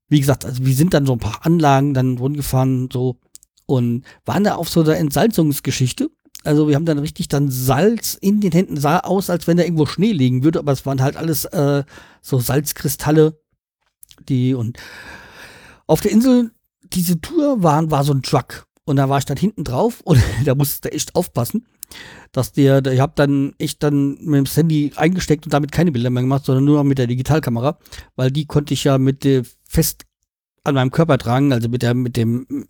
wie 0.07 0.19
gesagt, 0.19 0.45
also 0.45 0.65
wir 0.65 0.73
sind 0.73 0.93
dann 0.93 1.05
so 1.05 1.13
ein 1.13 1.19
paar 1.19 1.45
Anlagen 1.45 1.93
dann 1.93 2.17
rundgefahren 2.17 2.89
so 2.91 3.19
und 3.65 4.05
waren 4.23 4.43
da 4.43 4.55
auf 4.55 4.69
so 4.69 4.83
der 4.83 4.97
Entsalzungsgeschichte. 4.97 6.09
Also 6.45 6.67
wir 6.67 6.75
haben 6.75 6.85
dann 6.85 6.99
richtig 6.99 7.27
dann 7.27 7.49
Salz 7.49 8.17
in 8.19 8.41
den 8.41 8.51
Händen, 8.51 8.77
sah 8.77 8.99
aus, 8.99 9.29
als 9.29 9.47
wenn 9.47 9.57
da 9.57 9.63
irgendwo 9.63 9.85
Schnee 9.85 10.11
liegen 10.11 10.43
würde, 10.43 10.59
aber 10.59 10.71
es 10.71 10.85
waren 10.85 11.01
halt 11.01 11.17
alles 11.17 11.45
äh, 11.45 11.83
so 12.21 12.39
Salzkristalle, 12.39 13.39
die 14.29 14.53
und 14.53 14.77
auf 15.87 16.01
der 16.01 16.11
Insel, 16.11 16.51
diese 16.93 17.19
Tour 17.21 17.61
war, 17.63 17.89
war 17.91 18.03
so 18.03 18.13
ein 18.13 18.23
Truck. 18.23 18.67
Und 18.85 18.97
da 18.97 19.09
war 19.09 19.17
ich 19.17 19.25
dann 19.25 19.37
hinten 19.37 19.63
drauf 19.63 20.01
und 20.01 20.21
da 20.45 20.55
musste 20.55 20.91
echt 20.91 21.15
aufpassen, 21.15 21.65
dass 22.31 22.51
der, 22.51 22.85
ich 22.85 22.99
habe 22.99 23.13
dann 23.15 23.53
echt 23.57 23.81
dann 23.81 24.17
mit 24.21 24.47
dem 24.47 24.53
Handy 24.53 24.91
eingesteckt 24.95 25.45
und 25.45 25.53
damit 25.53 25.71
keine 25.71 25.91
Bilder 25.91 26.09
mehr 26.09 26.23
gemacht, 26.23 26.45
sondern 26.45 26.65
nur 26.65 26.77
noch 26.77 26.83
mit 26.83 26.97
der 26.97 27.07
Digitalkamera, 27.07 27.79
weil 28.15 28.31
die 28.31 28.45
konnte 28.45 28.73
ich 28.73 28.83
ja 28.83 28.97
mit 28.97 29.23
der 29.23 29.43
fest 29.67 30.05
an 30.63 30.75
meinem 30.75 30.91
Körper 30.91 31.17
tragen, 31.17 31.53
also 31.53 31.69
mit 31.69 31.81
der 31.81 31.93
mit 31.93 32.17
dem 32.17 32.65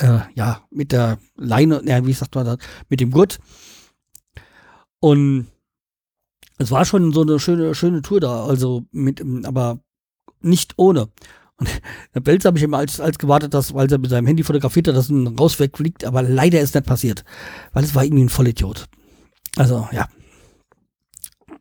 äh, 0.00 0.20
ja, 0.34 0.62
mit 0.70 0.92
der 0.92 1.18
Leine, 1.36 1.82
ja, 1.84 2.04
wie 2.06 2.12
sagt 2.12 2.34
man 2.34 2.46
das, 2.46 2.58
mit 2.88 3.00
dem 3.00 3.10
Gurt. 3.10 3.38
Und 4.98 5.46
es 6.58 6.70
war 6.70 6.84
schon 6.84 7.12
so 7.12 7.22
eine 7.22 7.38
schöne, 7.38 7.74
schöne 7.74 8.02
Tour 8.02 8.20
da, 8.20 8.44
also 8.44 8.84
mit, 8.92 9.22
aber 9.44 9.80
nicht 10.40 10.74
ohne. 10.76 11.08
Und 11.56 11.68
der 12.14 12.20
Belz 12.20 12.44
habe 12.44 12.58
ich 12.58 12.64
immer 12.64 12.78
als, 12.78 13.00
als 13.00 13.18
gewartet, 13.18 13.54
dass, 13.54 13.74
weil 13.74 13.90
er 13.90 13.98
mit 13.98 14.10
seinem 14.10 14.26
Handy 14.26 14.42
fotografiert 14.42 14.88
hat, 14.88 14.96
dass 14.96 15.08
ein 15.08 15.26
raus 15.26 15.58
wegfliegt, 15.58 16.04
aber 16.04 16.22
leider 16.22 16.60
ist 16.60 16.74
nicht 16.74 16.86
passiert. 16.86 17.24
Weil 17.72 17.84
es 17.84 17.94
war 17.94 18.04
irgendwie 18.04 18.24
ein 18.24 18.30
Vollidiot. 18.30 18.86
Also, 19.56 19.88
ja. 19.92 20.08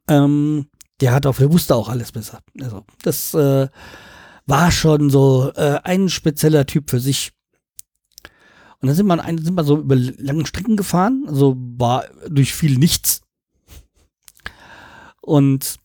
Ähm, 0.08 0.68
der 1.02 1.14
hat 1.14 1.26
auch, 1.26 1.38
der 1.38 1.52
wusste 1.52 1.76
auch 1.76 1.90
alles 1.90 2.12
besser. 2.12 2.40
Also, 2.60 2.86
das 3.04 3.34
äh, 3.34 3.68
war 4.46 4.72
schon 4.72 5.10
so 5.10 5.52
äh, 5.56 5.80
ein 5.84 6.10
spezieller 6.10 6.66
Typ 6.66 6.90
für 6.90 7.00
sich. 7.00 7.32
Und 8.82 8.88
dann 8.88 8.96
sind 8.96 9.08
wir, 9.08 9.22
ein, 9.22 9.38
sind 9.38 9.56
wir 9.56 9.64
so 9.66 9.78
über 9.78 9.96
langen 9.96 10.46
Strecken 10.46 10.78
gefahren, 10.78 11.26
also 11.28 11.56
war 11.58 12.06
durch 12.30 12.54
viel 12.54 12.78
nichts. 12.78 13.22
Und 15.22 15.76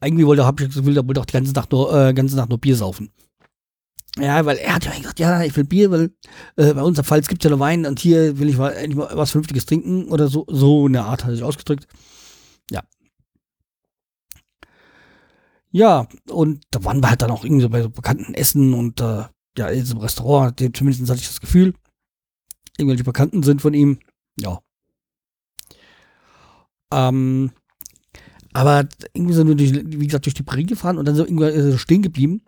irgendwie 0.00 0.24
wollte, 0.24 0.46
hab 0.46 0.60
ich 0.60 0.68
das 0.68 0.76
Gefühl, 0.76 0.96
er 0.96 1.06
wollte 1.06 1.20
auch 1.20 1.26
die 1.26 1.32
ganze 1.32 1.52
Nacht 1.52 1.72
nur, 1.72 1.92
äh, 1.92 2.14
ganze 2.14 2.36
Nacht 2.36 2.48
nur 2.48 2.58
Bier 2.58 2.76
saufen. 2.76 3.10
Ja, 4.16 4.44
weil 4.46 4.56
er 4.58 4.74
hat 4.74 4.84
ja 4.84 4.96
gesagt, 4.96 5.18
ja, 5.18 5.42
ich 5.42 5.56
will 5.56 5.64
Bier, 5.64 5.90
weil 5.90 6.10
äh, 6.56 6.74
bei 6.74 6.82
uns 6.82 6.98
am 6.98 7.04
Pfalz 7.04 7.26
gibt 7.28 7.42
es 7.42 7.44
ja 7.44 7.50
nur 7.50 7.60
Wein 7.60 7.86
und 7.86 7.98
hier 7.98 8.38
will 8.38 8.48
ich 8.48 8.56
mal, 8.56 8.88
mal 8.88 9.10
was 9.14 9.32
Vernünftiges 9.32 9.66
trinken 9.66 10.08
oder 10.08 10.28
so. 10.28 10.44
So 10.48 10.86
eine 10.86 11.04
Art 11.04 11.24
hat 11.24 11.30
er 11.30 11.34
sich 11.34 11.44
ausgedrückt. 11.44 11.88
Ja. 12.70 12.82
Ja, 15.70 16.08
und 16.30 16.62
da 16.70 16.84
waren 16.84 17.02
wir 17.02 17.10
halt 17.10 17.22
dann 17.22 17.30
auch 17.30 17.44
irgendwie 17.44 17.62
so 17.62 17.68
bei 17.68 17.82
so 17.82 17.90
bekannten 17.90 18.34
Essen 18.34 18.74
und 18.74 19.00
äh, 19.00 19.24
ja, 19.56 19.68
in 19.68 19.80
diesem 19.80 19.98
Restaurant, 19.98 20.58
zumindest 20.76 21.10
hatte 21.10 21.20
ich 21.20 21.28
das 21.28 21.40
Gefühl 21.40 21.74
irgendwelche 22.78 23.04
Bekannten 23.04 23.42
sind 23.42 23.60
von 23.60 23.74
ihm. 23.74 23.98
Ja. 24.38 24.60
Ähm, 26.92 27.50
aber 28.54 28.88
irgendwie 29.12 29.34
so 29.34 29.44
nur 29.44 29.56
durch, 29.56 29.72
wie 29.72 30.06
gesagt, 30.06 30.26
durch 30.26 30.34
die 30.34 30.42
Prärie 30.42 30.64
gefahren 30.64 30.98
und 30.98 31.06
dann 31.06 31.14
so 31.14 31.24
irgendwo 31.24 31.76
stehen 31.76 32.02
geblieben. 32.02 32.42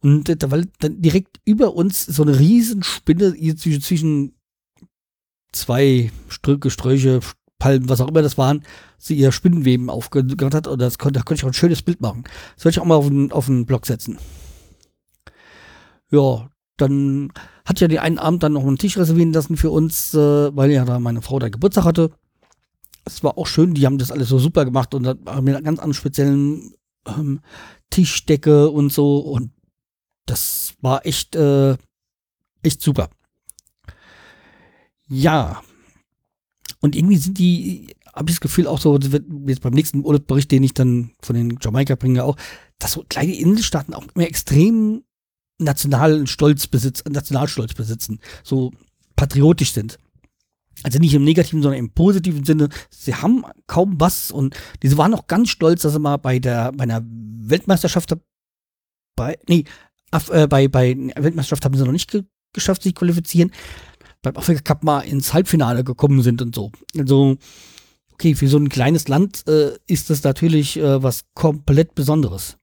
Und 0.00 0.42
da 0.42 0.50
war 0.50 0.62
dann 0.80 1.00
direkt 1.00 1.40
über 1.44 1.74
uns 1.74 2.04
so 2.04 2.22
eine 2.22 2.38
Riesenspinne 2.38 3.34
zwischen 3.56 4.34
zwei 5.52 6.10
Strücke, 6.28 6.70
Sträuche, 6.70 7.20
Palmen, 7.58 7.88
was 7.88 8.00
auch 8.00 8.08
immer 8.08 8.22
das 8.22 8.36
waren, 8.36 8.64
sie 8.98 9.16
ihr 9.16 9.32
Spinnenweben 9.32 9.90
aufgehört 9.90 10.54
hat. 10.54 10.66
Und 10.66 10.80
das 10.80 10.98
konnte, 10.98 11.18
da 11.18 11.22
konnte 11.22 11.40
ich 11.40 11.44
auch 11.44 11.50
ein 11.50 11.54
schönes 11.54 11.82
Bild 11.82 12.00
machen. 12.00 12.24
Das 12.54 12.64
werde 12.64 12.74
ich 12.74 12.80
auch 12.80 12.84
mal 12.84 12.96
auf 12.96 13.08
den, 13.08 13.32
auf 13.32 13.46
den 13.46 13.66
Blog 13.66 13.86
setzen. 13.86 14.18
Ja, 16.10 16.48
dann 16.76 17.32
hat 17.64 17.80
ja 17.80 17.88
die 17.88 17.98
einen 17.98 18.18
Abend 18.18 18.42
dann 18.42 18.52
noch 18.52 18.66
einen 18.66 18.78
Tisch 18.78 18.96
reservieren 18.96 19.32
lassen 19.32 19.56
für 19.56 19.70
uns, 19.70 20.14
äh, 20.14 20.56
weil 20.56 20.70
ja 20.70 20.84
da 20.84 20.98
meine 20.98 21.22
Frau 21.22 21.38
da 21.38 21.48
Geburtstag 21.48 21.84
hatte. 21.84 22.10
Es 23.04 23.22
war 23.22 23.38
auch 23.38 23.46
schön, 23.46 23.74
die 23.74 23.86
haben 23.86 23.98
das 23.98 24.10
alles 24.10 24.28
so 24.28 24.38
super 24.38 24.64
gemacht 24.64 24.94
und 24.94 25.06
haben 25.06 25.44
mir 25.44 25.52
ganz 25.62 25.78
anderen 25.78 25.94
speziellen 25.94 26.74
ähm, 27.06 27.40
Tischdecke 27.90 28.68
und 28.70 28.92
so 28.92 29.18
und 29.18 29.50
das 30.26 30.74
war 30.80 31.06
echt, 31.06 31.36
äh, 31.36 31.76
echt 32.62 32.82
super. 32.82 33.08
Ja. 35.08 35.62
Und 36.80 36.96
irgendwie 36.96 37.16
sind 37.16 37.38
die, 37.38 37.94
habe 38.12 38.28
ich 38.28 38.36
das 38.36 38.40
Gefühl, 38.40 38.66
auch 38.66 38.80
so, 38.80 38.98
jetzt 38.98 39.62
beim 39.62 39.72
nächsten 39.72 40.04
Urlaubsbericht, 40.04 40.50
den 40.50 40.64
ich 40.64 40.74
dann 40.74 41.12
von 41.22 41.36
den 41.36 41.58
Jamaika 41.60 41.94
bringe, 41.94 42.24
auch, 42.24 42.36
dass 42.78 42.92
so 42.92 43.04
kleine 43.08 43.34
Inselstaaten 43.34 43.94
auch 43.94 44.04
immer 44.14 44.26
extrem 44.26 45.04
nationalen 45.58 46.26
Stolz 46.26 46.66
besitzen, 46.66 47.12
Nationalstolz 47.12 47.74
besitzen, 47.74 48.20
so 48.44 48.72
patriotisch 49.16 49.72
sind. 49.72 49.98
Also 50.82 50.98
nicht 50.98 51.14
im 51.14 51.24
negativen, 51.24 51.62
sondern 51.62 51.78
im 51.78 51.90
positiven 51.90 52.44
Sinne. 52.44 52.68
Sie 52.90 53.14
haben 53.14 53.44
kaum 53.66 53.98
was 53.98 54.30
und 54.30 54.54
diese 54.82 54.98
waren 54.98 55.14
auch 55.14 55.26
ganz 55.26 55.48
stolz, 55.48 55.82
dass 55.82 55.94
sie 55.94 55.98
mal 55.98 56.18
bei 56.18 56.38
der, 56.38 56.72
bei 56.72 56.82
einer 56.82 57.02
Weltmeisterschaft 57.04 58.14
bei, 59.16 59.38
nee, 59.48 59.64
äh, 60.12 60.46
bei, 60.46 60.68
bei 60.68 60.96
Weltmeisterschaft 61.16 61.64
haben 61.64 61.76
sie 61.76 61.84
noch 61.84 61.92
nicht 61.92 62.10
ge 62.10 62.24
geschafft, 62.52 62.82
sich 62.84 62.94
qualifizieren. 62.94 63.50
Beim 64.22 64.36
Afrika 64.36 64.62
Cup 64.62 64.82
mal 64.82 65.00
ins 65.00 65.34
Halbfinale 65.34 65.84
gekommen 65.84 66.22
sind 66.22 66.40
und 66.40 66.54
so. 66.54 66.72
Also, 66.96 67.36
okay, 68.14 68.34
für 68.34 68.48
so 68.48 68.56
ein 68.56 68.70
kleines 68.70 69.08
Land 69.08 69.46
äh, 69.46 69.76
ist 69.86 70.08
das 70.08 70.22
natürlich 70.22 70.78
äh, 70.78 71.02
was 71.02 71.26
komplett 71.34 71.94
Besonderes. 71.94 72.56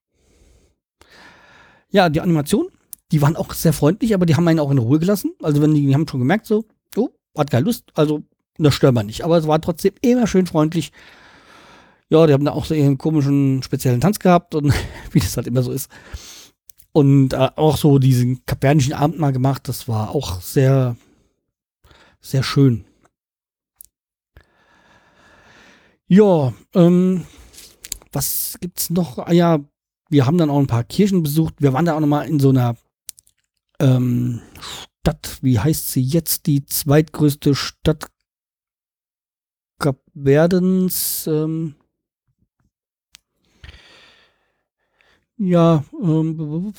Ja, 1.91 2.09
die 2.09 2.21
Animation, 2.21 2.69
die 3.13 3.21
waren 3.21 3.35
auch 3.35 3.53
sehr 3.53 3.73
freundlich, 3.73 4.15
aber 4.15 4.25
die 4.25 4.35
haben 4.35 4.47
einen 4.47 4.59
auch 4.59 4.71
in 4.71 4.79
Ruhe 4.79 4.97
gelassen. 4.97 5.33
Also, 5.43 5.61
wenn 5.61 5.75
die, 5.75 5.85
die 5.85 5.93
haben 5.93 6.07
schon 6.07 6.19
gemerkt, 6.19 6.47
so, 6.47 6.65
oh, 6.95 7.09
hat 7.37 7.51
keine 7.51 7.63
Lust, 7.63 7.85
also, 7.93 8.23
das 8.57 8.73
stört 8.73 8.95
man 8.95 9.05
nicht. 9.05 9.23
Aber 9.23 9.37
es 9.37 9.47
war 9.47 9.61
trotzdem 9.61 9.93
immer 10.01 10.25
schön 10.25 10.47
freundlich. 10.47 10.91
Ja, 12.09 12.25
die 12.25 12.33
haben 12.33 12.43
da 12.43 12.53
auch 12.53 12.65
so 12.65 12.73
ihren 12.73 12.97
komischen, 12.97 13.61
speziellen 13.61 14.01
Tanz 14.01 14.17
gehabt 14.17 14.55
und 14.55 14.73
wie 15.11 15.19
das 15.19 15.37
halt 15.37 15.45
immer 15.45 15.61
so 15.61 15.71
ist. 15.71 15.91
Und 16.91 17.33
äh, 17.33 17.49
auch 17.55 17.77
so 17.77 17.99
diesen 17.99 18.43
kapernischen 18.47 18.93
Abend 18.93 19.19
mal 19.19 19.31
gemacht, 19.31 19.67
das 19.67 19.87
war 19.87 20.09
auch 20.09 20.41
sehr, 20.41 20.95
sehr 22.19 22.41
schön. 22.41 22.83
Ja, 26.07 26.51
ähm, 26.73 27.25
was 28.11 28.57
gibt's 28.59 28.89
noch? 28.89 29.19
Ah 29.19 29.33
ja, 29.33 29.59
wir 30.09 30.25
haben 30.25 30.39
dann 30.39 30.49
auch 30.49 30.59
ein 30.59 30.67
paar 30.67 30.83
Kirchen 30.83 31.21
besucht. 31.21 31.53
Wir 31.59 31.73
waren 31.73 31.85
da 31.85 31.95
auch 31.95 31.99
noch 31.99 32.07
mal 32.07 32.23
in 32.23 32.39
so 32.39 32.49
einer 32.49 32.75
ähm, 33.83 34.41
Stadt, 35.01 35.39
wie 35.41 35.59
heißt 35.59 35.91
sie 35.91 36.01
jetzt? 36.01 36.47
Die 36.47 36.65
zweitgrößte 36.65 37.55
Stadt 37.55 38.09
Kapverdens. 39.79 41.27
Ähm, 41.27 41.75
Ja, 45.37 45.83
ähm, 46.01 46.73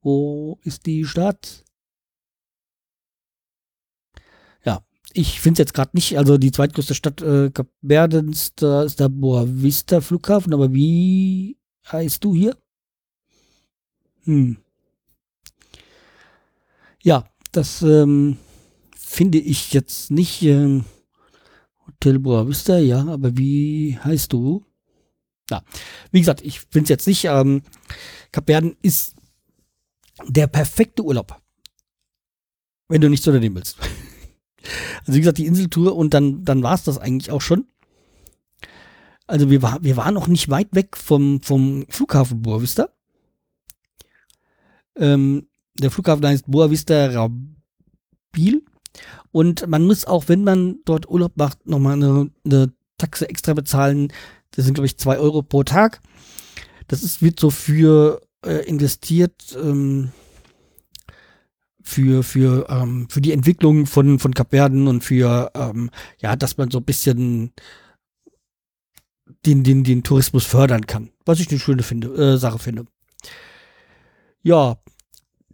wo 0.00 0.58
ist 0.62 0.86
die 0.86 1.04
Stadt? 1.04 1.64
Ja, 4.64 4.84
ich 5.12 5.40
finde 5.40 5.54
es 5.54 5.58
jetzt 5.66 5.74
gerade 5.74 5.90
nicht. 5.94 6.18
Also 6.18 6.38
die 6.38 6.52
zweitgrößte 6.52 6.94
Stadt 6.94 7.20
äh, 7.22 7.50
Kapverdens, 7.50 8.54
da 8.54 8.82
ist 8.84 9.00
der 9.00 9.08
Boa 9.08 9.44
Vista 9.48 10.00
Flughafen, 10.00 10.54
aber 10.54 10.72
wie 10.72 11.58
heißt 11.90 12.22
du 12.24 12.34
hier? 12.34 12.56
Hm. 14.24 14.58
Ja, 17.02 17.24
das 17.50 17.82
ähm, 17.82 18.38
finde 18.96 19.38
ich 19.38 19.72
jetzt 19.72 20.10
nicht. 20.10 20.42
Ähm, 20.42 20.84
Hotel 21.86 22.18
Boa 22.18 22.46
Vista, 22.46 22.78
ja, 22.78 23.06
aber 23.06 23.36
wie 23.36 23.98
heißt 23.98 24.32
du? 24.32 24.64
Ja, 25.50 25.64
wie 26.12 26.20
gesagt, 26.20 26.42
ich 26.42 26.60
finde 26.60 26.84
es 26.84 26.88
jetzt 26.88 27.06
nicht. 27.06 27.24
Ähm, 27.24 27.62
Kapverden 28.30 28.76
ist 28.82 29.16
der 30.26 30.46
perfekte 30.46 31.02
Urlaub, 31.02 31.40
wenn 32.88 33.00
du 33.00 33.08
nichts 33.08 33.26
unternehmen 33.26 33.56
willst. 33.56 33.78
Also 35.00 35.14
wie 35.14 35.18
gesagt, 35.18 35.38
die 35.38 35.46
Inseltour 35.46 35.96
und 35.96 36.14
dann, 36.14 36.44
dann 36.44 36.62
war 36.62 36.76
es 36.76 36.84
das 36.84 36.96
eigentlich 36.96 37.32
auch 37.32 37.40
schon. 37.40 37.66
Also 39.32 39.48
wir, 39.48 39.62
war, 39.62 39.82
wir 39.82 39.96
waren 39.96 40.12
noch 40.12 40.28
nicht 40.28 40.50
weit 40.50 40.68
weg 40.72 40.94
vom, 40.94 41.40
vom 41.40 41.86
Flughafen 41.88 42.42
Boa 42.42 42.60
Vista. 42.60 42.90
Ähm, 44.94 45.46
der 45.72 45.90
Flughafen 45.90 46.26
heißt 46.26 46.50
Boa 46.50 46.70
Vista 46.70 47.06
Rabil. 47.06 48.62
Und 49.30 49.66
man 49.66 49.86
muss 49.86 50.04
auch, 50.04 50.28
wenn 50.28 50.44
man 50.44 50.80
dort 50.84 51.08
Urlaub 51.08 51.32
macht, 51.36 51.66
nochmal 51.66 51.94
eine, 51.94 52.30
eine 52.44 52.74
Taxe 52.98 53.26
extra 53.26 53.54
bezahlen. 53.54 54.12
Das 54.50 54.66
sind, 54.66 54.74
glaube 54.74 54.84
ich, 54.84 54.98
zwei 54.98 55.16
Euro 55.16 55.40
pro 55.40 55.62
Tag. 55.62 56.02
Das 56.88 57.02
ist, 57.02 57.22
wird 57.22 57.40
so 57.40 57.48
für 57.48 58.20
äh, 58.44 58.66
investiert 58.66 59.56
ähm, 59.56 60.10
für, 61.82 62.22
für, 62.22 62.66
ähm, 62.68 63.06
für 63.08 63.22
die 63.22 63.32
Entwicklung 63.32 63.86
von, 63.86 64.18
von 64.18 64.34
Kapverden 64.34 64.88
und 64.88 65.02
für, 65.02 65.50
ähm, 65.54 65.88
ja, 66.20 66.36
dass 66.36 66.58
man 66.58 66.70
so 66.70 66.80
ein 66.80 66.84
bisschen 66.84 67.54
den, 69.46 69.64
den, 69.64 69.84
den 69.84 70.02
Tourismus 70.02 70.44
fördern 70.44 70.86
kann. 70.86 71.10
Was 71.24 71.40
ich 71.40 71.50
eine 71.50 71.58
schöne 71.58 71.82
finde, 71.82 72.08
äh, 72.08 72.36
Sache 72.38 72.58
finde. 72.58 72.86
Ja, 74.42 74.76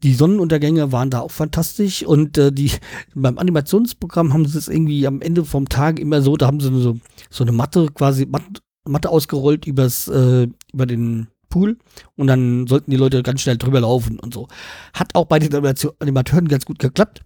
die 0.03 0.15
Sonnenuntergänge 0.15 0.93
waren 0.93 1.11
da 1.11 1.21
auch 1.21 1.31
fantastisch 1.31 2.05
und 2.05 2.39
äh, 2.39 2.53
die 2.53 2.71
beim 3.15 3.39
Animationsprogramm 3.39 4.33
haben 4.33 4.47
sie 4.47 4.59
es 4.59 4.69
irgendwie 4.69 5.07
am 5.07 5.21
Ende 5.21 5.45
vom 5.45 5.69
Tag 5.69 5.99
immer 5.99 6.23
so, 6.23 6.37
da 6.37 6.47
haben 6.47 6.61
sie 6.61 6.73
so, 6.81 6.99
so 7.31 7.45
eine 7.45 7.53
Matte 7.53 7.89
quasi 7.93 8.27
Matte, 8.27 8.63
Matte 8.87 9.11
ausgerollt 9.11 9.67
übers 9.67 10.09
äh, 10.09 10.47
über 10.73 10.87
den 10.87 11.29
Pool 11.49 11.79
und 12.17 12.27
dann 12.27 12.67
sollten 12.67 12.91
die 12.91 12.97
Leute 12.97 13.23
ganz 13.23 13.41
schnell 13.41 13.57
drüber 13.57 13.81
laufen 13.81 14.19
und 14.21 14.35
so. 14.35 14.49
Hat 14.93 15.15
auch 15.15 15.25
bei 15.25 15.39
den 15.39 15.55
Animateuren 15.55 16.49
ganz 16.49 16.65
gut 16.65 16.79
geklappt. 16.79 17.23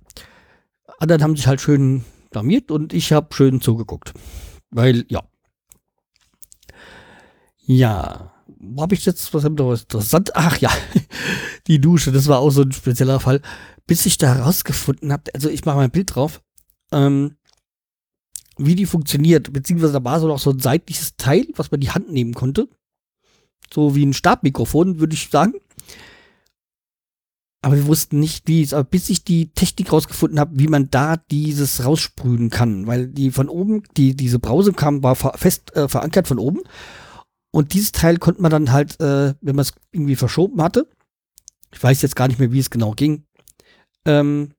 Anderen 0.99 1.23
haben 1.23 1.37
sich 1.37 1.47
halt 1.47 1.61
schön 1.61 2.05
blamiert 2.31 2.71
und 2.71 2.93
ich 2.93 3.13
habe 3.13 3.35
schön 3.35 3.61
zugeguckt. 3.61 4.13
Weil, 4.71 5.05
ja. 5.09 5.23
Ja 7.65 8.33
wo 8.63 8.83
habe 8.83 8.95
ich 8.95 9.05
jetzt, 9.05 9.35
was 9.35 9.45
interessant? 9.45 10.35
Ach 10.35 10.57
ja, 10.59 10.71
die 11.67 11.81
Dusche, 11.81 12.13
das 12.13 12.29
war 12.29 12.39
auch 12.39 12.51
so 12.51 12.63
ein 12.63 12.73
spezieller 12.73 13.21
Fall. 13.21 13.43
Bis 13.87 14.07
ich 14.07 14.17
da 14.19 14.35
herausgefunden 14.35 15.13
habe, 15.13 15.35
also 15.35 15.49
ich 15.49 15.65
mache 15.65 15.77
mal 15.77 15.85
ein 15.85 15.91
Bild 15.91 16.15
drauf, 16.15 16.41
ähm, 16.93 17.37
wie 18.57 18.77
die 18.77 18.87
funktioniert, 18.87 19.53
beziehungsweise 19.53 19.95
da 19.95 20.05
war 20.05 20.21
so 20.21 20.29
noch 20.29 20.39
so 20.39 20.51
ein 20.51 20.61
seitliches 20.61 21.17
Teil, 21.17 21.47
was 21.57 21.71
man 21.71 21.81
die 21.81 21.91
Hand 21.91 22.13
nehmen 22.13 22.35
konnte. 22.35 22.69
So 23.75 23.95
wie 23.97 24.07
ein 24.07 24.13
Stabmikrofon, 24.13 25.01
würde 25.01 25.15
ich 25.15 25.31
sagen. 25.31 25.55
Aber 27.63 27.77
wir 27.77 27.87
wussten 27.87 28.21
nicht, 28.21 28.47
wie 28.49 28.63
es, 28.63 28.75
aber 28.75 28.85
bis 28.85 29.09
ich 29.09 29.25
die 29.25 29.53
Technik 29.53 29.93
rausgefunden 29.93 30.39
habe, 30.39 30.59
wie 30.59 30.69
man 30.69 30.91
da 30.91 31.17
dieses 31.17 31.85
raussprühen 31.85 32.51
kann, 32.51 32.87
weil 32.87 33.09
die 33.09 33.31
von 33.31 33.49
oben, 33.49 33.85
die, 33.97 34.15
diese 34.15 34.39
Brause 34.39 34.73
kam, 34.73 35.03
war 35.03 35.15
fest 35.15 35.75
äh, 35.75 35.89
verankert 35.89 36.29
von 36.29 36.39
oben 36.39 36.61
und 37.53 37.75
dieses 37.75 37.93
Teil 37.93 38.17
konnte 38.17 38.43
man 38.43 38.51
dann 38.51 38.73
halt, 38.73 38.99
äh, 39.01 39.35
wenn 39.41 39.57
man 39.57 39.63
es 39.63 39.75
irgendwie 39.93 40.17
verschoben 40.17 40.61
hatte, 40.63 40.89
ich 41.73 41.83
weiß 41.83 42.03
jetzt 42.03 42.17
gar 42.17 42.27
nicht 42.29 42.41
mehr, 42.41 42.51
wie 42.51 42.59
es 42.59 42.71
genau 42.71 42.93
ging, 42.93 43.25
ähm, 44.05 44.55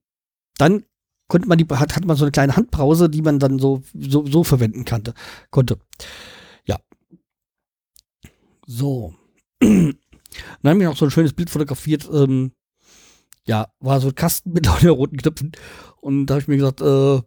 dann 0.58 0.84
konnte 1.28 1.48
man 1.48 1.58
die, 1.58 1.66
hat, 1.66 1.96
hat 1.96 2.04
man 2.04 2.16
so 2.16 2.24
eine 2.24 2.32
kleine 2.32 2.56
Handbrause, 2.56 3.10
die 3.10 3.22
man 3.22 3.38
dann 3.40 3.58
so, 3.58 3.82
so, 3.94 4.24
so 4.26 4.44
verwenden 4.44 4.84
kannte, 4.84 5.14
konnte. 5.50 5.78
Ja. 6.66 6.78
So. 8.66 9.14
dann 9.60 9.96
haben 10.64 10.80
wir 10.80 10.88
noch 10.88 10.96
so 10.96 11.06
ein 11.06 11.10
schönes 11.10 11.32
Bild 11.32 11.50
fotografiert. 11.50 12.08
Ähm, 12.12 12.52
ja, 13.46 13.72
war 13.80 14.00
so 14.00 14.08
ein 14.08 14.14
Kasten 14.14 14.52
mit 14.52 14.68
roten 14.84 15.16
Knöpfen. 15.16 15.52
Und 16.00 16.26
da 16.26 16.34
habe 16.34 16.42
ich 16.42 16.48
mir 16.48 16.56
gesagt, 16.56 16.80
äh, 16.80 17.20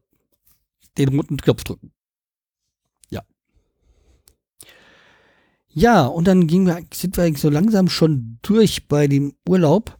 den 0.97 1.10
roten 1.10 1.38
Knopf 1.38 1.63
drücken. 1.63 1.91
Ja, 5.79 6.07
und 6.07 6.27
dann 6.27 6.47
gingen 6.47 6.65
wir, 6.65 6.83
sind 6.91 7.17
wir 7.17 7.23
eigentlich 7.23 7.39
so 7.39 7.51
langsam 7.51 7.87
schon 7.87 8.39
durch 8.41 8.87
bei 8.87 9.07
dem 9.07 9.35
Urlaub. 9.47 9.95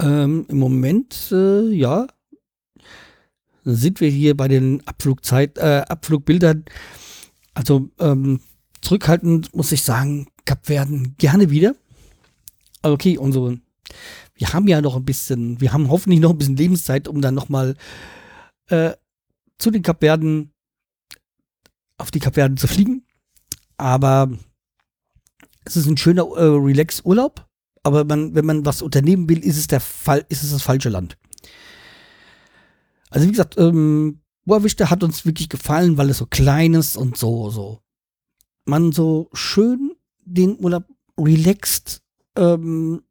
Ähm, 0.00 0.46
Im 0.48 0.58
Moment, 0.58 1.28
äh, 1.30 1.68
ja, 1.68 2.06
sind 3.64 4.00
wir 4.00 4.08
hier 4.08 4.34
bei 4.34 4.48
den 4.48 4.80
Abflugzeit, 4.86 5.58
äh, 5.58 5.84
Abflugbildern. 5.86 6.64
Also 7.52 7.90
ähm, 7.98 8.40
zurückhaltend 8.80 9.54
muss 9.54 9.72
ich 9.72 9.82
sagen, 9.82 10.28
Kapverden 10.46 11.14
gerne 11.18 11.50
wieder. 11.50 11.74
Okay, 12.80 13.18
unsere, 13.18 13.60
wir 14.36 14.54
haben 14.54 14.68
ja 14.68 14.80
noch 14.80 14.96
ein 14.96 15.04
bisschen, 15.04 15.60
wir 15.60 15.74
haben 15.74 15.90
hoffentlich 15.90 16.20
noch 16.20 16.30
ein 16.30 16.38
bisschen 16.38 16.56
Lebenszeit, 16.56 17.08
um 17.08 17.20
dann 17.20 17.34
nochmal 17.34 17.76
äh, 18.68 18.92
zu 19.58 19.70
den 19.70 19.82
Kapverden, 19.82 20.54
auf 21.98 22.10
die 22.10 22.20
Kapverden 22.20 22.56
zu 22.56 22.68
fliegen. 22.68 23.04
Aber 23.78 24.30
es 25.64 25.76
ist 25.76 25.86
ein 25.86 25.96
schöner 25.96 26.22
äh, 26.22 26.44
Relax-Urlaub. 26.44 27.46
Aber 27.82 28.04
man, 28.04 28.34
wenn 28.34 28.44
man 28.44 28.66
was 28.66 28.82
unternehmen 28.82 29.28
will, 29.28 29.38
ist 29.38 29.56
es 29.56 29.66
der 29.66 29.80
Fall, 29.80 30.24
ist 30.28 30.42
es 30.42 30.50
das 30.50 30.62
falsche 30.62 30.88
Land. 30.88 31.16
Also 33.10 33.26
wie 33.26 33.30
gesagt, 33.30 33.56
ähm, 33.56 34.20
Boavista 34.44 34.90
hat 34.90 35.02
uns 35.02 35.24
wirklich 35.24 35.48
gefallen, 35.48 35.96
weil 35.96 36.10
es 36.10 36.18
so 36.18 36.26
klein 36.26 36.74
ist 36.74 36.96
und 36.96 37.16
so, 37.16 37.50
so. 37.50 37.80
Man 38.66 38.92
so 38.92 39.30
schön 39.32 39.92
den 40.24 40.58
Urlaub 40.58 40.84
relaxed 41.18 42.02
ähm, 42.36 43.02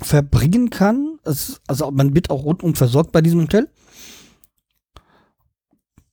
verbringen 0.00 0.70
kann. 0.70 1.18
Es, 1.24 1.60
also 1.66 1.90
man 1.90 2.14
wird 2.14 2.30
auch 2.30 2.44
rundum 2.44 2.74
versorgt 2.74 3.12
bei 3.12 3.20
diesem 3.20 3.42
Hotel. 3.42 3.68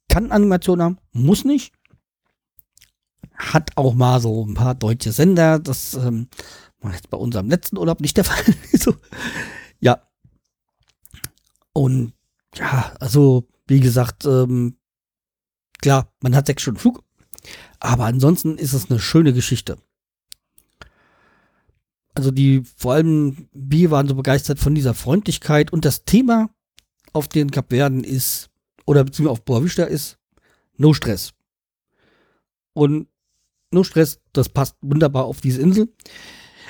Kann 0.09 0.31
Animation 0.31 0.81
haben, 0.81 0.97
muss 1.11 1.45
nicht. 1.45 1.73
Hat 3.37 3.71
auch 3.77 3.93
mal 3.93 4.19
so 4.19 4.45
ein 4.45 4.55
paar 4.55 4.75
deutsche 4.75 5.11
Sender. 5.11 5.59
Das 5.59 5.93
ähm, 5.93 6.27
war 6.81 6.93
jetzt 6.93 7.09
bei 7.09 7.17
unserem 7.17 7.49
letzten 7.49 7.77
Urlaub 7.77 8.01
nicht 8.01 8.17
der 8.17 8.23
Fall. 8.23 8.43
so. 8.73 8.95
Ja. 9.79 10.01
Und 11.73 12.13
ja, 12.55 12.93
also 12.99 13.47
wie 13.67 13.79
gesagt, 13.79 14.25
ähm, 14.25 14.77
klar, 15.81 16.11
man 16.21 16.35
hat 16.35 16.47
sechs 16.47 16.63
Stunden 16.63 16.79
Flug, 16.79 17.03
aber 17.79 18.05
ansonsten 18.05 18.57
ist 18.57 18.73
es 18.73 18.89
eine 18.89 18.99
schöne 18.99 19.33
Geschichte. 19.33 19.77
Also 22.15 22.31
die, 22.31 22.63
vor 22.77 22.93
allem 22.93 23.47
wir 23.53 23.91
waren 23.91 24.07
so 24.07 24.15
begeistert 24.15 24.57
von 24.57 24.73
dieser 24.73 24.95
Freundlichkeit 24.95 25.71
und 25.71 25.85
das 25.85 26.03
Thema 26.03 26.49
auf 27.13 27.27
den 27.27 27.51
Kapverden 27.51 28.03
ist, 28.03 28.49
oder 28.85 29.03
beziehungsweise 29.03 29.33
auf 29.33 29.45
Boa 29.45 29.63
Vista 29.63 29.83
ist, 29.83 30.17
No 30.77 30.93
Stress. 30.93 31.33
Und 32.73 33.07
No 33.71 33.83
Stress, 33.83 34.19
das 34.33 34.49
passt 34.49 34.75
wunderbar 34.81 35.25
auf 35.25 35.41
diese 35.41 35.61
Insel. 35.61 35.89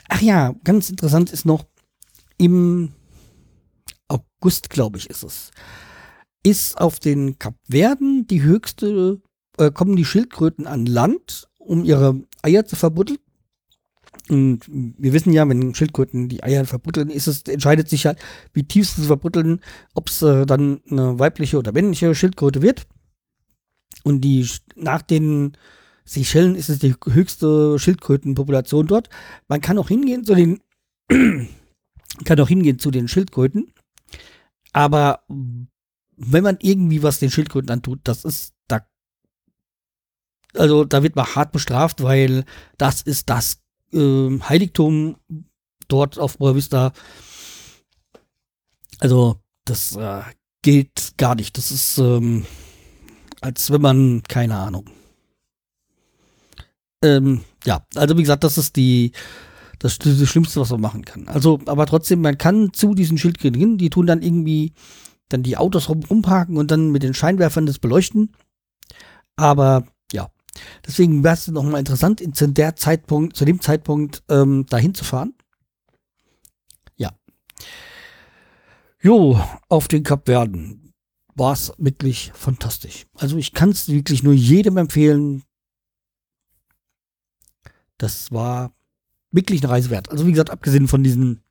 Ach 0.10 0.22
ja, 0.22 0.56
ganz 0.64 0.90
interessant 0.90 1.32
ist 1.32 1.46
noch, 1.46 1.66
im 2.38 2.94
August, 4.08 4.70
glaube 4.70 4.98
ich, 4.98 5.10
ist 5.10 5.24
es, 5.24 5.52
ist 6.44 6.78
auf 6.80 7.00
den 7.00 7.40
Kapverden 7.40 8.28
die 8.28 8.42
höchste, 8.42 9.22
äh, 9.58 9.72
kommen 9.72 9.96
die 9.96 10.06
Schildkröten 10.06 10.68
an 10.68 10.86
Land, 10.86 11.48
um 11.58 11.84
ihre 11.84 12.22
Eier 12.42 12.66
zu 12.66 12.76
verbuddeln. 12.76 13.20
Und 14.30 14.62
wir 14.68 15.14
wissen 15.14 15.32
ja, 15.32 15.48
wenn 15.48 15.74
Schildkröten 15.74 16.30
die 16.30 16.44
Eier 16.44 16.66
verbuddeln, 16.66 17.10
ist 17.10 17.28
es, 17.28 17.44
entscheidet 17.44 17.90
sich 17.90 18.06
halt, 18.06 18.20
wie 18.54 18.64
tief 18.64 18.90
sie 18.90 19.06
verbuddeln, 19.06 19.62
ob 19.94 20.10
es 20.10 20.22
äh, 20.22 20.46
dann 20.46 20.82
eine 20.90 21.18
weibliche 21.18 21.58
oder 21.58 21.72
männliche 21.72 22.14
Schildkröte 22.14 22.62
wird. 22.62 22.88
Und 24.04 24.22
die 24.22 24.48
nach 24.76 25.02
den 25.02 25.58
Seychellen 26.08 26.56
ist 26.56 26.70
es 26.70 26.80
die 26.80 26.96
höchste 27.06 27.78
Schildkrötenpopulation 27.78 28.88
dort. 28.88 29.10
Man 29.50 29.60
kann 29.60 29.78
auch 29.78 29.90
hingehen 29.90 30.24
zu 30.24 30.36
den 30.36 30.62
kann 32.24 32.40
auch 32.40 32.48
hingehen 32.48 32.80
zu 32.80 32.92
den 32.92 33.08
Schildkröten. 33.10 33.74
Aber 34.72 35.24
wenn 35.28 36.44
man 36.44 36.58
irgendwie 36.62 37.04
was 37.04 37.20
den 37.20 37.30
Schildkröten 37.30 37.70
antut, 37.70 38.00
das 38.06 38.24
ist 38.24 38.54
da 38.68 38.88
also 40.56 40.86
da 40.86 41.04
wird 41.04 41.16
man 41.16 41.36
hart 41.36 41.52
bestraft, 41.52 42.02
weil 42.02 42.46
das 42.78 43.02
ist 43.02 43.30
das 43.30 43.60
äh, 43.92 44.40
Heiligtum 44.40 45.18
dort 45.90 46.18
auf 46.18 46.38
Boa 46.38 46.56
Vista. 46.56 46.94
Also, 49.00 49.42
das 49.66 49.96
äh, 49.96 50.22
geht 50.62 51.14
gar 51.18 51.36
nicht. 51.36 51.58
Das 51.58 51.72
ist, 51.72 51.98
ähm, 51.98 52.46
als 53.42 53.70
wenn 53.72 53.82
man, 53.82 54.24
keine 54.24 54.56
Ahnung. 54.56 54.90
Ähm, 57.04 57.42
ja, 57.66 57.86
also 57.96 58.18
wie 58.18 58.22
gesagt, 58.22 58.44
das 58.44 58.58
ist 58.58 58.76
die, 58.76 59.12
das, 59.80 60.00
das 60.00 60.18
Schlimmste, 60.28 60.60
was 60.60 60.72
man 60.72 60.82
machen 60.82 61.06
kann. 61.06 61.28
Also, 61.28 61.60
aber 61.66 61.86
trotzdem, 61.86 62.22
man 62.22 62.38
kann 62.38 62.74
zu 62.74 62.94
diesen 62.94 63.18
Schildkröten 63.18 63.60
hin, 63.60 63.78
die 63.78 63.90
tun 63.90 64.08
dann 64.08 64.22
irgendwie 64.22 64.74
dann 65.30 65.44
die 65.44 65.58
Autos 65.58 65.90
rum, 65.90 66.04
rumparken 66.10 66.58
und 66.58 66.72
dann 66.72 66.92
mit 66.92 67.04
den 67.04 67.14
Scheinwerfern 67.14 67.66
das 67.66 67.80
beleuchten. 67.80 68.32
Aber 69.36 69.86
Deswegen 70.86 71.24
wäre 71.24 71.34
es 71.34 71.48
nochmal 71.48 71.80
interessant, 71.80 72.24
zu 72.36 72.48
der 72.48 72.76
Zeitpunkt, 72.76 73.36
zu 73.36 73.46
dem 73.46 73.62
Zeitpunkt 73.62 74.24
ähm, 74.30 74.66
dahin 74.70 74.94
zu 74.94 75.04
fahren. 75.04 75.34
Ja. 76.96 77.12
Jo, 79.02 79.42
auf 79.70 79.88
den 79.88 80.04
Kapverden 80.04 80.94
war 81.36 81.54
es 81.54 81.74
wirklich 81.78 82.32
fantastisch. 82.34 83.06
Also 83.16 83.38
ich 83.38 83.54
kann 83.54 83.70
es 83.70 83.90
wirklich 83.90 84.24
nur 84.24 84.34
jedem 84.34 84.78
empfehlen. 84.78 85.44
Das 87.98 88.32
war 88.32 88.74
wirklich 89.32 89.64
eine 89.64 89.72
Reise 89.72 89.90
wert. 89.90 90.10
Also 90.10 90.26
wie 90.26 90.32
gesagt, 90.32 90.50
abgesehen 90.50 90.88
von 90.88 91.04
diesen 91.04 91.42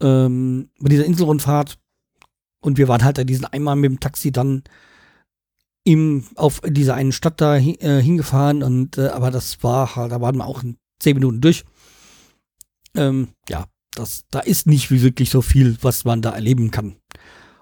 ähm, 0.00 0.70
von 0.78 0.88
dieser 0.88 1.04
Inselrundfahrt 1.04 1.78
und 2.60 2.78
wir 2.78 2.88
waren 2.88 3.04
halt 3.04 3.18
da 3.18 3.24
diesen 3.24 3.44
einmal 3.44 3.76
mit 3.76 3.90
dem 3.90 4.00
Taxi 4.00 4.32
dann 4.32 4.64
im, 5.84 6.24
auf 6.36 6.60
dieser 6.66 6.94
einen 6.94 7.12
Stadt 7.12 7.40
da 7.40 7.56
äh, 7.56 8.02
hingefahren 8.02 8.62
und 8.62 8.98
äh, 8.98 9.08
aber 9.08 9.30
das 9.30 9.62
war 9.62 9.96
halt, 9.96 10.12
da 10.12 10.20
waren 10.20 10.36
wir 10.36 10.46
auch 10.46 10.62
in 10.62 10.78
zehn 10.98 11.14
Minuten 11.14 11.40
durch. 11.40 11.64
Ähm, 12.96 13.28
ja, 13.48 13.66
das, 13.94 14.24
da 14.30 14.40
ist 14.40 14.66
nicht 14.66 14.90
wirklich 14.90 15.30
so 15.30 15.42
viel, 15.42 15.76
was 15.82 16.04
man 16.04 16.22
da 16.22 16.30
erleben 16.30 16.70
kann. 16.70 16.96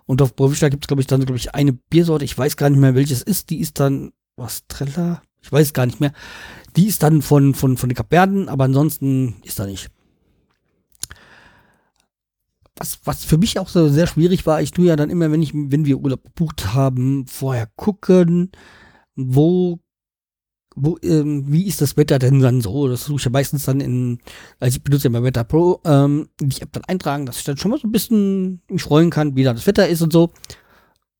Und 0.06 0.22
auf 0.22 0.34
Bovista 0.34 0.68
gibt 0.68 0.84
es, 0.84 0.88
glaube 0.88 1.00
ich, 1.00 1.06
dann, 1.06 1.24
glaube 1.24 1.36
ich, 1.36 1.54
eine 1.54 1.72
Biersorte, 1.72 2.24
ich 2.24 2.36
weiß 2.36 2.56
gar 2.56 2.70
nicht 2.70 2.78
mehr, 2.78 2.94
welches 2.94 3.22
ist, 3.22 3.50
die 3.50 3.60
ist 3.60 3.80
dann, 3.80 4.12
was, 4.36 4.66
Trella? 4.68 5.22
Ich 5.42 5.52
weiß 5.52 5.72
gar 5.72 5.86
nicht 5.86 6.00
mehr. 6.00 6.12
Die 6.76 6.86
ist 6.86 7.02
dann 7.02 7.20
von, 7.20 7.54
von, 7.54 7.76
von 7.76 7.88
den 7.88 7.96
Kapverden, 7.96 8.48
aber 8.48 8.64
ansonsten 8.64 9.36
ist 9.44 9.58
da 9.58 9.66
nicht 9.66 9.90
was, 12.76 12.98
was 13.04 13.24
für 13.24 13.38
mich 13.38 13.58
auch 13.58 13.68
so 13.68 13.88
sehr 13.88 14.06
schwierig 14.06 14.46
war, 14.46 14.62
ich 14.62 14.72
tue 14.72 14.86
ja 14.86 14.96
dann 14.96 15.10
immer, 15.10 15.30
wenn 15.30 15.42
ich, 15.42 15.52
wenn 15.54 15.84
wir 15.84 15.98
Urlaub 15.98 16.24
gebucht 16.24 16.74
haben, 16.74 17.26
vorher 17.26 17.68
gucken, 17.76 18.50
wo, 19.14 19.78
wo, 20.74 20.96
ähm, 21.02 21.44
wie 21.46 21.66
ist 21.66 21.80
das 21.80 21.96
Wetter 21.96 22.18
denn 22.18 22.40
dann 22.40 22.60
so? 22.60 22.88
Das 22.88 23.04
suche 23.04 23.18
ich 23.18 23.24
ja 23.24 23.30
meistens 23.30 23.64
dann 23.66 23.80
in, 23.80 24.18
also 24.58 24.76
ich 24.76 24.82
benutze 24.82 25.04
ja 25.04 25.10
mal 25.10 25.22
Wetter 25.22 25.44
Pro, 25.44 25.80
ähm, 25.84 26.28
die 26.40 26.62
App 26.62 26.72
dann 26.72 26.84
eintragen, 26.84 27.26
dass 27.26 27.38
ich 27.38 27.44
dann 27.44 27.56
schon 27.56 27.70
mal 27.70 27.78
so 27.78 27.86
ein 27.86 27.92
bisschen 27.92 28.62
mich 28.68 28.82
freuen 28.82 29.10
kann, 29.10 29.36
wie 29.36 29.44
da 29.44 29.52
das 29.52 29.66
Wetter 29.66 29.88
ist 29.88 30.02
und 30.02 30.12
so. 30.12 30.32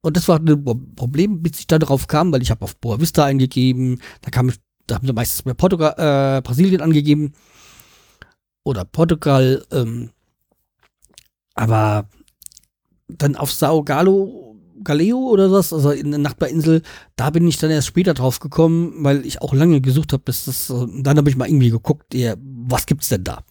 Und 0.03 0.17
das 0.17 0.29
war 0.29 0.39
ein 0.39 0.95
Problem, 0.97 1.43
bis 1.43 1.61
ich 1.61 1.67
da 1.69 1.79
drauf 1.79 2.09
kam, 2.09 2.33
weil 2.33 2.43
ich 2.43 2.51
habe 2.51 2.65
auf 2.65 2.77
Boa 2.77 3.01
Vista 3.01 3.25
eingegeben, 3.25 4.01
da 4.21 4.31
kam 4.31 4.53
da 4.87 4.97
haben 4.97 5.07
sie 5.07 5.13
meistens 5.13 5.43
bei 5.43 5.55
Portugal, 5.55 5.95
äh, 5.97 6.43
Brasilien 6.43 6.81
angegeben 6.81 7.33
oder 8.65 8.85
Portugal, 8.85 9.65
ähm, 9.71 10.11
aber 11.55 12.09
dann 13.09 13.37
auf 13.37 13.53
Sao 13.53 13.85
Galo, 13.85 14.57
Galeo 14.83 15.19
oder 15.19 15.53
was, 15.53 15.73
also 15.73 15.91
in 15.93 16.11
der 16.11 16.19
Nachbarinsel, 16.19 16.83
da 17.15 17.31
bin 17.31 17.47
ich 17.47 17.59
dann 17.59 17.71
erst 17.71 17.87
später 17.87 18.15
drauf 18.15 18.41
gekommen, 18.41 19.05
weil 19.05 19.25
ich 19.25 19.41
auch 19.41 19.55
lange 19.55 19.81
gesucht 19.81 20.13
habe, 20.13 20.25
bis 20.25 20.47
das, 20.47 20.67
dann 20.67 21.17
habe 21.17 21.31
ich 21.31 21.37
mal 21.37 21.49
irgendwie 21.49 21.71
geguckt, 21.71 22.13
ja, 22.15 22.35
was 22.39 22.87
gibt's 22.87 23.09
denn 23.09 23.25
da? 23.25 23.45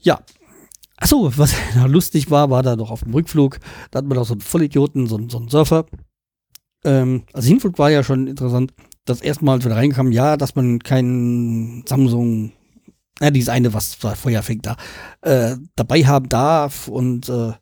Ja. 0.00 0.20
Achso, 1.02 1.36
was 1.36 1.52
lustig 1.88 2.30
war, 2.30 2.48
war 2.50 2.62
da 2.62 2.76
noch 2.76 2.92
auf 2.92 3.02
dem 3.02 3.12
Rückflug, 3.12 3.58
da 3.90 3.98
hat 3.98 4.06
man 4.06 4.18
auch 4.18 4.24
so 4.24 4.34
einen 4.34 4.40
Vollidioten, 4.40 5.08
so, 5.08 5.18
so 5.28 5.38
einen 5.38 5.48
Surfer. 5.48 5.86
Ähm, 6.84 7.24
also 7.32 7.48
Hinflug 7.48 7.76
war 7.78 7.90
ja 7.90 8.04
schon 8.04 8.28
interessant. 8.28 8.72
Das 9.04 9.20
erste 9.20 9.44
Mal, 9.44 9.54
als 9.54 9.64
wir 9.64 9.70
da 9.70 9.74
reinkamen, 9.74 10.12
ja, 10.12 10.36
dass 10.36 10.54
man 10.54 10.78
keinen 10.78 11.84
Samsung 11.88 12.52
ja, 13.20 13.32
dieses 13.32 13.48
eine, 13.48 13.74
was 13.74 13.94
Feuer 13.94 14.42
fängt 14.42 14.64
da, 14.64 14.76
äh, 15.22 15.56
dabei 15.74 16.04
haben 16.04 16.28
darf 16.28 16.86
und 16.86 17.28
äh, 17.28 17.52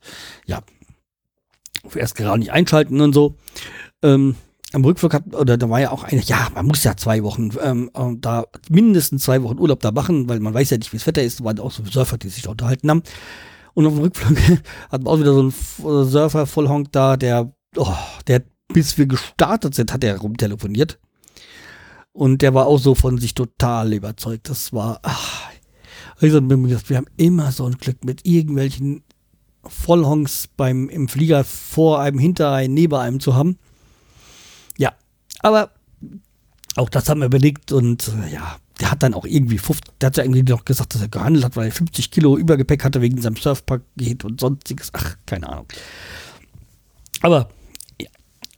ja, 0.44 0.61
erst 1.94 2.16
gerade 2.16 2.40
nicht 2.40 2.53
einschalten 2.53 3.00
und 3.00 3.14
so. 3.14 3.37
Ähm, 4.03 4.37
am 4.73 4.85
Rückflug 4.85 5.15
hat, 5.15 5.35
oder 5.35 5.57
da 5.57 5.69
war 5.69 5.81
ja 5.81 5.91
auch 5.91 6.05
eine, 6.05 6.23
ja, 6.23 6.49
man 6.55 6.67
muss 6.67 6.85
ja 6.85 6.97
zwei 6.97 7.23
Wochen, 7.23 7.51
ähm, 7.63 7.91
da 8.21 8.45
mindestens 8.69 9.25
zwei 9.25 9.43
Wochen 9.43 9.59
Urlaub 9.59 9.81
da 9.81 9.91
machen, 9.91 10.29
weil 10.29 10.41
man 10.41 10.55
weiß 10.55 10.71
ja 10.71 10.79
nicht, 10.79 10.93
wie 10.93 10.97
das 10.97 11.07
Wetter 11.07 11.23
ist, 11.23 11.43
waren 11.43 11.59
auch 11.59 11.73
so 11.73 11.85
Surfer, 11.85 12.19
die 12.19 12.29
sich 12.29 12.43
da 12.43 12.51
unterhalten 12.51 12.89
haben. 12.91 13.03
Und 13.75 13.87
auf 13.87 13.95
dem 13.95 14.03
Rückflug 14.03 14.39
hat 14.91 15.03
man 15.03 15.07
auch 15.07 15.21
wieder 15.21 15.35
so 15.35 15.41
einen 15.41 16.09
Surfer 16.09 16.47
Vollhonk 16.47 16.93
da, 16.93 17.17
der, 17.17 17.53
oh, 17.77 17.95
der, 18.27 18.43
bis 18.69 18.99
wir 18.99 19.07
gestartet 19.07 19.75
sind, 19.75 19.93
hat 19.93 20.05
er 20.05 20.19
rumtelefoniert. 20.19 20.99
Und 22.13 22.43
der 22.43 22.55
war 22.55 22.67
auch 22.67 22.79
so 22.79 22.95
von 22.95 23.19
sich 23.19 23.35
total 23.35 23.93
überzeugt. 23.93 24.49
Das 24.49 24.73
war, 24.73 25.01
ach, 25.03 25.49
also 26.21 26.41
wir 26.49 26.97
haben 26.97 27.07
immer 27.16 27.51
so 27.53 27.64
ein 27.64 27.79
Glück 27.79 28.05
mit 28.05 28.27
irgendwelchen 28.27 29.03
Vollhongs 29.64 30.49
beim, 30.57 30.89
im 30.89 31.09
Flieger 31.09 31.45
vor 31.45 32.01
einem, 32.01 32.18
hinter 32.18 32.53
einem, 32.53 32.75
neben 32.75 32.95
einem 32.95 33.21
zu 33.21 33.35
haben. 33.35 33.59
Aber 35.41 35.70
auch 36.76 36.88
das 36.88 37.09
haben 37.09 37.20
wir 37.20 37.26
überlegt 37.26 37.72
und 37.72 38.09
äh, 38.09 38.32
ja, 38.32 38.57
der 38.80 38.91
hat 38.91 39.03
dann 39.03 39.14
auch 39.14 39.26
irgendwie 39.26 39.59
50, 39.59 39.99
der 40.01 40.07
hat 40.09 40.16
ja 40.16 40.24
irgendwie 40.24 40.43
noch 40.43 40.64
gesagt, 40.64 40.95
dass 40.95 41.03
er 41.03 41.09
gehandelt 41.09 41.45
hat, 41.45 41.57
weil 41.57 41.66
er 41.66 41.72
50 41.72 42.11
Kilo 42.11 42.36
Übergepäck 42.36 42.84
hatte 42.84 43.01
wegen 43.01 43.20
seinem 43.20 43.36
Surfpaket 43.36 44.24
und 44.24 44.41
sonstiges. 44.41 44.91
Ach, 44.95 45.16
keine 45.26 45.49
Ahnung. 45.49 45.66
Aber 47.20 47.51
ja, 48.01 48.09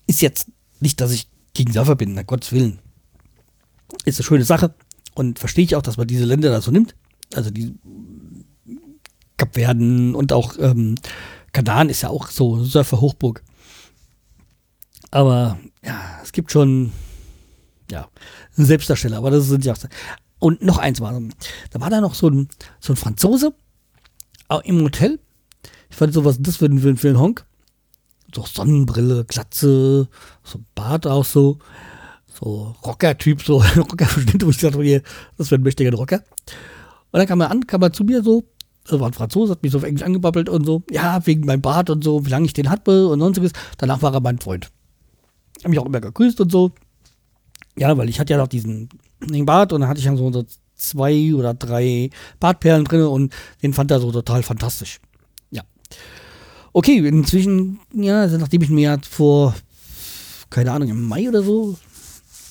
ist 0.07 0.22
jetzt 0.22 0.49
nicht, 0.80 1.01
dass 1.01 1.11
ich 1.11 1.28
gegen 1.55 1.72
Surfer 1.72 1.97
bin, 1.97 2.14
na 2.14 2.22
Gottes 2.22 2.53
Willen 2.53 2.78
ist 4.05 4.18
eine 4.18 4.24
schöne 4.24 4.45
Sache 4.45 4.74
und 5.14 5.39
verstehe 5.39 5.64
ich 5.64 5.76
auch, 5.76 5.83
dass 5.83 5.97
man 5.97 6.07
diese 6.07 6.24
Länder 6.24 6.51
da 6.51 6.61
so 6.61 6.70
nimmt. 6.70 6.95
Also 7.35 7.51
die 7.51 7.74
Kapverden 9.37 10.14
und 10.14 10.33
auch 10.33 10.57
ähm, 10.59 10.97
Kadan 11.53 11.89
ist 11.89 12.03
ja 12.03 12.09
auch 12.09 12.28
so 12.28 12.64
Surfer-Hochburg. 12.64 13.43
Aber 15.13 15.59
ja, 15.85 16.19
es 16.25 16.33
gibt 16.33 16.51
schon 16.51 16.91
ja, 17.89 18.09
Selbstdarsteller, 18.53 19.19
aber 19.19 19.31
das 19.31 19.47
sind 19.47 19.65
ja 19.65 19.75
auch. 19.75 19.79
Und 20.41 20.63
noch 20.63 20.79
eins 20.79 21.01
war, 21.01 21.13
da 21.71 21.81
war 21.81 21.91
da 21.91 22.01
noch 22.01 22.15
so 22.15 22.29
ein, 22.29 22.49
so 22.81 22.93
ein 22.93 22.97
Franzose, 22.97 23.55
im 24.65 24.83
Hotel, 24.83 25.19
ich 25.93 25.97
fand 25.97 26.15
sowas, 26.15 26.39
das 26.41 26.57
für, 26.57 26.71
für, 26.71 26.97
für 26.97 27.09
einen 27.09 27.21
Honk. 27.21 27.45
So 28.35 28.45
Sonnenbrille, 28.47 29.25
Glatze, 29.27 30.09
so 30.43 30.61
Bart 30.75 31.07
auch 31.07 31.25
so. 31.25 31.59
So 32.33 32.75
Rocker-Typ, 32.85 33.43
so 33.43 33.59
Rocker-Verschnitt, 33.77 34.45
wo 34.45 34.51
ich 34.51 34.57
dachte, 34.57 34.83
hier, 34.83 35.03
das 35.37 35.51
wäre 35.51 35.61
ein 35.61 35.65
mächtiger 35.65 35.93
Rocker. 35.93 36.23
Und 37.11 37.19
dann 37.19 37.27
kam 37.27 37.43
er 37.43 37.51
an, 37.51 37.67
kam 37.67 37.83
er 37.83 37.93
zu 37.93 38.05
mir 38.05 38.23
so, 38.23 38.45
das 38.89 38.99
war 38.99 39.07
ein 39.07 39.13
Franzose, 39.13 39.53
hat 39.53 39.63
mich 39.63 39.73
so 39.73 39.79
auf 39.79 39.85
Englisch 39.85 40.03
angebabbelt 40.03 40.49
und 40.49 40.65
so, 40.65 40.83
ja, 40.91 41.25
wegen 41.27 41.45
meinem 41.45 41.61
Bart 41.61 41.91
und 41.91 42.03
so, 42.03 42.25
wie 42.25 42.31
lange 42.31 42.47
ich 42.47 42.55
den 42.55 42.71
hatte 42.71 43.07
und 43.09 43.21
sonstiges. 43.21 43.53
Danach 43.77 44.01
war 44.01 44.15
er 44.15 44.21
mein 44.21 44.39
Freund. 44.39 44.71
Hab 45.63 45.71
mich 45.71 45.79
auch 45.79 45.87
immer 45.87 46.01
gegrüßt 46.01 46.41
und 46.41 46.51
so. 46.51 46.73
Ja, 47.77 47.97
weil 47.97 48.09
ich 48.09 48.21
hatte 48.21 48.33
ja 48.33 48.39
noch 48.39 48.49
diesen 48.49 48.89
den 49.21 49.47
Bart 49.47 49.73
und 49.73 49.81
dann 49.81 49.89
hatte 49.89 50.01
ich 50.01 50.07
ja 50.07 50.17
so, 50.17 50.33
so 50.33 50.45
zwei 50.75 51.35
oder 51.35 51.55
drei 51.55 52.11
Bartperlen 52.41 52.85
drin 52.85 53.03
und 53.03 53.33
den 53.63 53.73
fand 53.73 53.91
er 53.91 54.01
so 54.01 54.11
total 54.11 54.43
fantastisch. 54.43 55.01
Ja. 55.51 55.63
Okay, 56.73 56.99
inzwischen, 56.99 57.79
ja, 57.95 58.21
also 58.21 58.39
nachdem 58.39 58.63
ich 58.63 58.71
mir 58.71 58.99
vor, 59.09 59.55
keine 60.51 60.73
Ahnung, 60.73 60.89
im 60.89 61.07
Mai 61.07 61.29
oder 61.29 61.43
so 61.43 61.77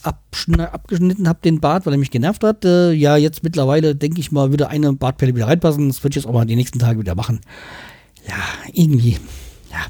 abgeschnitten 0.04 1.28
habe, 1.28 1.40
den 1.44 1.60
Bart, 1.60 1.86
weil 1.86 1.94
er 1.94 2.00
mich 2.00 2.10
genervt 2.10 2.44
hat, 2.44 2.66
äh, 2.66 2.92
ja, 2.92 3.18
jetzt 3.18 3.44
mittlerweile 3.44 3.96
denke 3.96 4.20
ich 4.20 4.32
mal, 4.32 4.50
würde 4.50 4.68
eine 4.68 4.94
Bartperle 4.94 5.36
wieder 5.36 5.48
reinpassen. 5.48 5.90
Das 5.90 6.04
würde 6.04 6.14
ich 6.14 6.24
jetzt 6.24 6.28
auch 6.28 6.34
mal 6.34 6.46
die 6.46 6.56
nächsten 6.56 6.80
Tage 6.80 7.00
wieder 7.00 7.14
machen. 7.14 7.42
Ja, 8.28 8.36
irgendwie, 8.74 9.20
ja. 9.72 9.86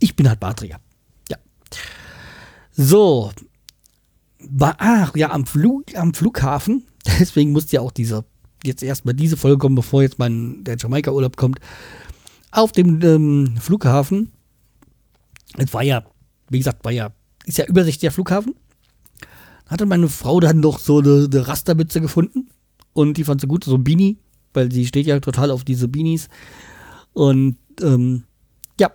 Ich 0.00 0.16
bin 0.16 0.26
halt 0.28 0.40
Barträger. 0.40 0.80
So, 2.76 3.30
war, 4.38 4.76
ach, 4.78 5.14
ja, 5.16 5.30
am, 5.30 5.46
Flug, 5.46 5.96
am 5.96 6.14
Flughafen, 6.14 6.84
deswegen 7.20 7.52
musste 7.52 7.76
ja 7.76 7.80
auch 7.80 7.92
dieser, 7.92 8.24
jetzt 8.64 8.82
erstmal 8.82 9.14
diese 9.14 9.36
Folge 9.36 9.58
kommen, 9.58 9.76
bevor 9.76 10.02
jetzt 10.02 10.18
mein, 10.18 10.64
der 10.64 10.76
Jamaika-Urlaub 10.76 11.36
kommt, 11.36 11.60
auf 12.50 12.72
dem 12.72 13.00
ähm, 13.02 13.56
Flughafen, 13.60 14.32
es 15.56 15.72
war 15.72 15.82
ja, 15.82 16.04
wie 16.48 16.58
gesagt, 16.58 16.84
war 16.84 16.92
ja, 16.92 17.12
ist 17.46 17.58
ja 17.58 17.66
übersichtlicher 17.66 18.12
Flughafen, 18.12 18.54
hatte 19.66 19.86
meine 19.86 20.08
Frau 20.08 20.40
dann 20.40 20.60
noch 20.60 20.78
so 20.78 20.98
eine, 20.98 21.28
eine 21.30 21.48
Rastermütze 21.48 22.00
gefunden. 22.00 22.48
Und 22.92 23.16
die 23.16 23.24
fand 23.24 23.40
sie 23.40 23.46
gut, 23.46 23.64
so 23.64 23.74
ein 23.74 23.84
Beanie, 23.84 24.18
weil 24.52 24.70
sie 24.70 24.86
steht 24.86 25.06
ja 25.06 25.18
total 25.20 25.50
auf 25.50 25.64
diese 25.64 25.88
Beanies. 25.88 26.28
Und 27.12 27.56
ähm, 27.82 28.24
ja, 28.78 28.92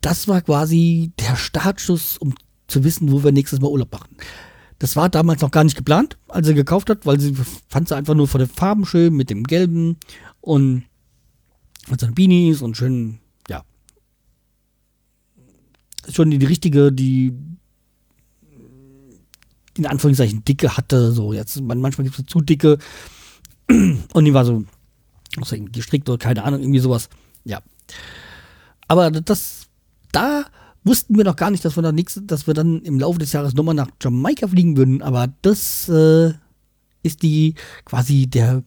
das 0.00 0.28
war 0.28 0.40
quasi 0.40 1.12
der 1.18 1.36
Startschuss, 1.36 2.16
um 2.18 2.34
zu 2.66 2.84
wissen, 2.84 3.12
wo 3.12 3.22
wir 3.22 3.32
nächstes 3.32 3.60
Mal 3.60 3.68
Urlaub 3.68 3.92
machen. 3.92 4.16
Das 4.78 4.96
war 4.96 5.10
damals 5.10 5.42
noch 5.42 5.50
gar 5.50 5.64
nicht 5.64 5.76
geplant, 5.76 6.16
als 6.28 6.46
sie 6.46 6.54
gekauft 6.54 6.88
hat, 6.88 7.04
weil 7.04 7.20
sie 7.20 7.34
fand 7.68 7.88
sie 7.88 7.96
einfach 7.96 8.14
nur 8.14 8.28
von 8.28 8.38
den 8.38 8.48
Farben 8.48 8.86
schön 8.86 9.14
mit 9.14 9.28
dem 9.28 9.44
Gelben 9.44 9.98
und 10.40 10.84
mit 11.88 12.00
seinen 12.00 12.14
Beanies 12.14 12.62
und 12.62 12.76
schön, 12.76 13.18
ja. 13.48 13.62
Schon 16.08 16.30
die 16.30 16.44
richtige, 16.46 16.92
die 16.92 17.34
in 19.76 19.86
Anführungszeichen 19.86 20.44
dicke 20.44 20.76
hatte, 20.76 21.12
so 21.12 21.32
jetzt, 21.32 21.60
manchmal 21.60 22.04
gibt 22.04 22.18
es 22.18 22.26
zu 22.26 22.40
dicke 22.40 22.78
und 23.68 24.24
die 24.24 24.34
war 24.34 24.44
so, 24.44 24.64
so 25.42 25.56
gestrickt 25.72 26.08
oder 26.08 26.18
keine 26.18 26.42
Ahnung, 26.42 26.60
irgendwie 26.60 26.80
sowas, 26.80 27.10
ja. 27.44 27.60
Aber 28.88 29.10
das, 29.10 29.59
da 30.12 30.44
wussten 30.84 31.16
wir 31.16 31.24
noch 31.24 31.36
gar 31.36 31.50
nicht, 31.50 31.64
dass 31.64 31.76
wir 31.76 31.82
dann 31.82 31.94
nächste, 31.94 32.22
dass 32.22 32.46
wir 32.46 32.54
dann 32.54 32.82
im 32.82 32.98
Laufe 32.98 33.18
des 33.18 33.32
Jahres 33.32 33.54
nochmal 33.54 33.74
nach 33.74 33.90
Jamaika 34.02 34.48
fliegen 34.48 34.76
würden, 34.76 35.02
aber 35.02 35.32
das 35.42 35.88
äh, 35.88 36.32
ist 37.02 37.22
die 37.22 37.54
quasi 37.84 38.26
der 38.26 38.62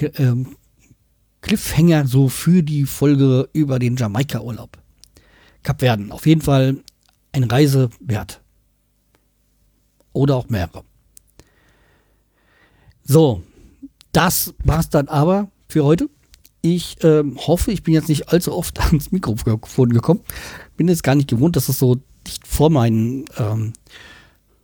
äh, 0.00 0.34
Cliffhanger 1.40 2.06
so 2.06 2.28
für 2.28 2.62
die 2.62 2.84
Folge 2.84 3.48
über 3.52 3.78
den 3.78 3.96
Jamaika-Urlaub. 3.96 4.78
Kapverden, 5.62 6.12
auf 6.12 6.26
jeden 6.26 6.40
Fall 6.40 6.78
eine 7.32 7.50
Reise 7.50 7.90
wert. 8.00 8.40
Oder 10.12 10.36
auch 10.36 10.48
mehrere. 10.48 10.82
So, 13.04 13.42
das 14.12 14.54
war's 14.64 14.90
dann 14.90 15.08
aber 15.08 15.50
für 15.68 15.84
heute. 15.84 16.08
Ich 16.60 16.96
ähm, 17.02 17.38
hoffe, 17.38 17.70
ich 17.70 17.82
bin 17.82 17.94
jetzt 17.94 18.08
nicht 18.08 18.28
allzu 18.30 18.54
oft 18.54 18.80
ans 18.86 19.12
Mikrofon 19.12 19.92
gekommen. 19.92 20.20
Bin 20.76 20.88
jetzt 20.88 21.02
gar 21.02 21.14
nicht 21.14 21.28
gewohnt, 21.28 21.56
dass 21.56 21.68
es 21.68 21.78
so 21.78 21.98
dicht 22.26 22.46
vor, 22.46 22.70
meinen, 22.70 23.26
ähm, 23.38 23.72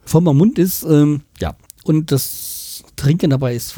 vor 0.05 0.21
meinem 0.21 0.39
Mund 0.39 0.59
ist. 0.59 0.83
Ähm, 0.85 1.23
ja, 1.39 1.57
und 1.85 2.11
das 2.13 2.85
Trinken 2.97 3.31
dabei 3.31 3.55
ist 3.55 3.75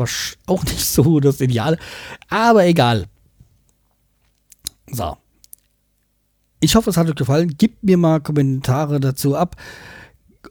auch 0.47 0.65
nicht 0.65 0.85
so 0.85 1.21
das 1.21 1.41
Ideale. 1.41 1.79
Aber 2.29 2.67
egal. 2.67 3.07
So. 4.91 5.17
Ich 6.61 6.75
hoffe, 6.75 6.91
es 6.91 6.97
hat 6.97 7.09
euch 7.09 7.15
gefallen. 7.15 7.57
Gebt 7.59 7.83
mir 7.85 7.97
mal 7.97 8.21
Kommentare 8.21 8.99
dazu 8.99 9.37
ab, 9.37 9.57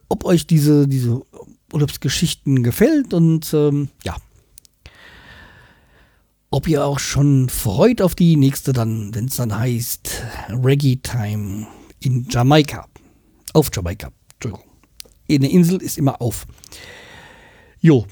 ob 0.08 0.24
euch 0.24 0.46
diese, 0.46 0.86
diese 0.86 1.22
Urlaubsgeschichten 1.72 2.62
gefällt 2.62 3.12
und 3.12 3.52
ähm, 3.52 3.88
ja, 4.04 4.16
ob 6.50 6.68
ihr 6.68 6.84
auch 6.84 6.98
schon 6.98 7.48
freut 7.48 8.00
auf 8.00 8.14
die 8.14 8.36
nächste 8.36 8.72
dann, 8.72 9.14
wenn 9.14 9.26
es 9.26 9.36
dann 9.36 9.56
heißt 9.56 10.22
Reggae 10.48 10.96
Time 10.96 11.66
in 12.00 12.26
Jamaika. 12.28 12.86
Auf 13.52 13.70
Jamaika, 13.74 14.10
Entschuldigung. 14.34 14.64
Eine 15.28 15.50
Insel 15.50 15.82
ist 15.82 15.98
immer 15.98 16.20
auf. 16.20 16.46
Jo. 17.80 18.06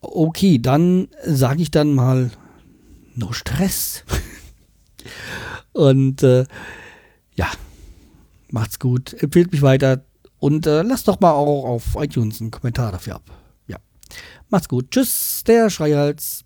Okay, 0.00 0.58
dann 0.58 1.08
sage 1.24 1.62
ich 1.62 1.70
dann 1.70 1.94
mal 1.94 2.30
no 3.14 3.32
Stress. 3.32 4.04
Und 5.72 6.22
äh, 6.22 6.44
ja, 7.34 7.50
macht's 8.50 8.78
gut, 8.78 9.14
empfehlt 9.14 9.52
mich 9.52 9.62
weiter 9.62 10.04
und 10.38 10.66
äh, 10.66 10.82
lasst 10.82 11.08
doch 11.08 11.20
mal 11.20 11.32
auch 11.32 11.64
auf 11.64 11.96
iTunes 11.96 12.40
einen 12.40 12.50
Kommentar 12.50 12.92
dafür 12.92 13.16
ab. 13.16 13.30
Ja, 13.66 13.78
macht's 14.50 14.68
gut. 14.68 14.90
Tschüss, 14.90 15.44
der 15.46 15.70
Schreihals. 15.70 16.44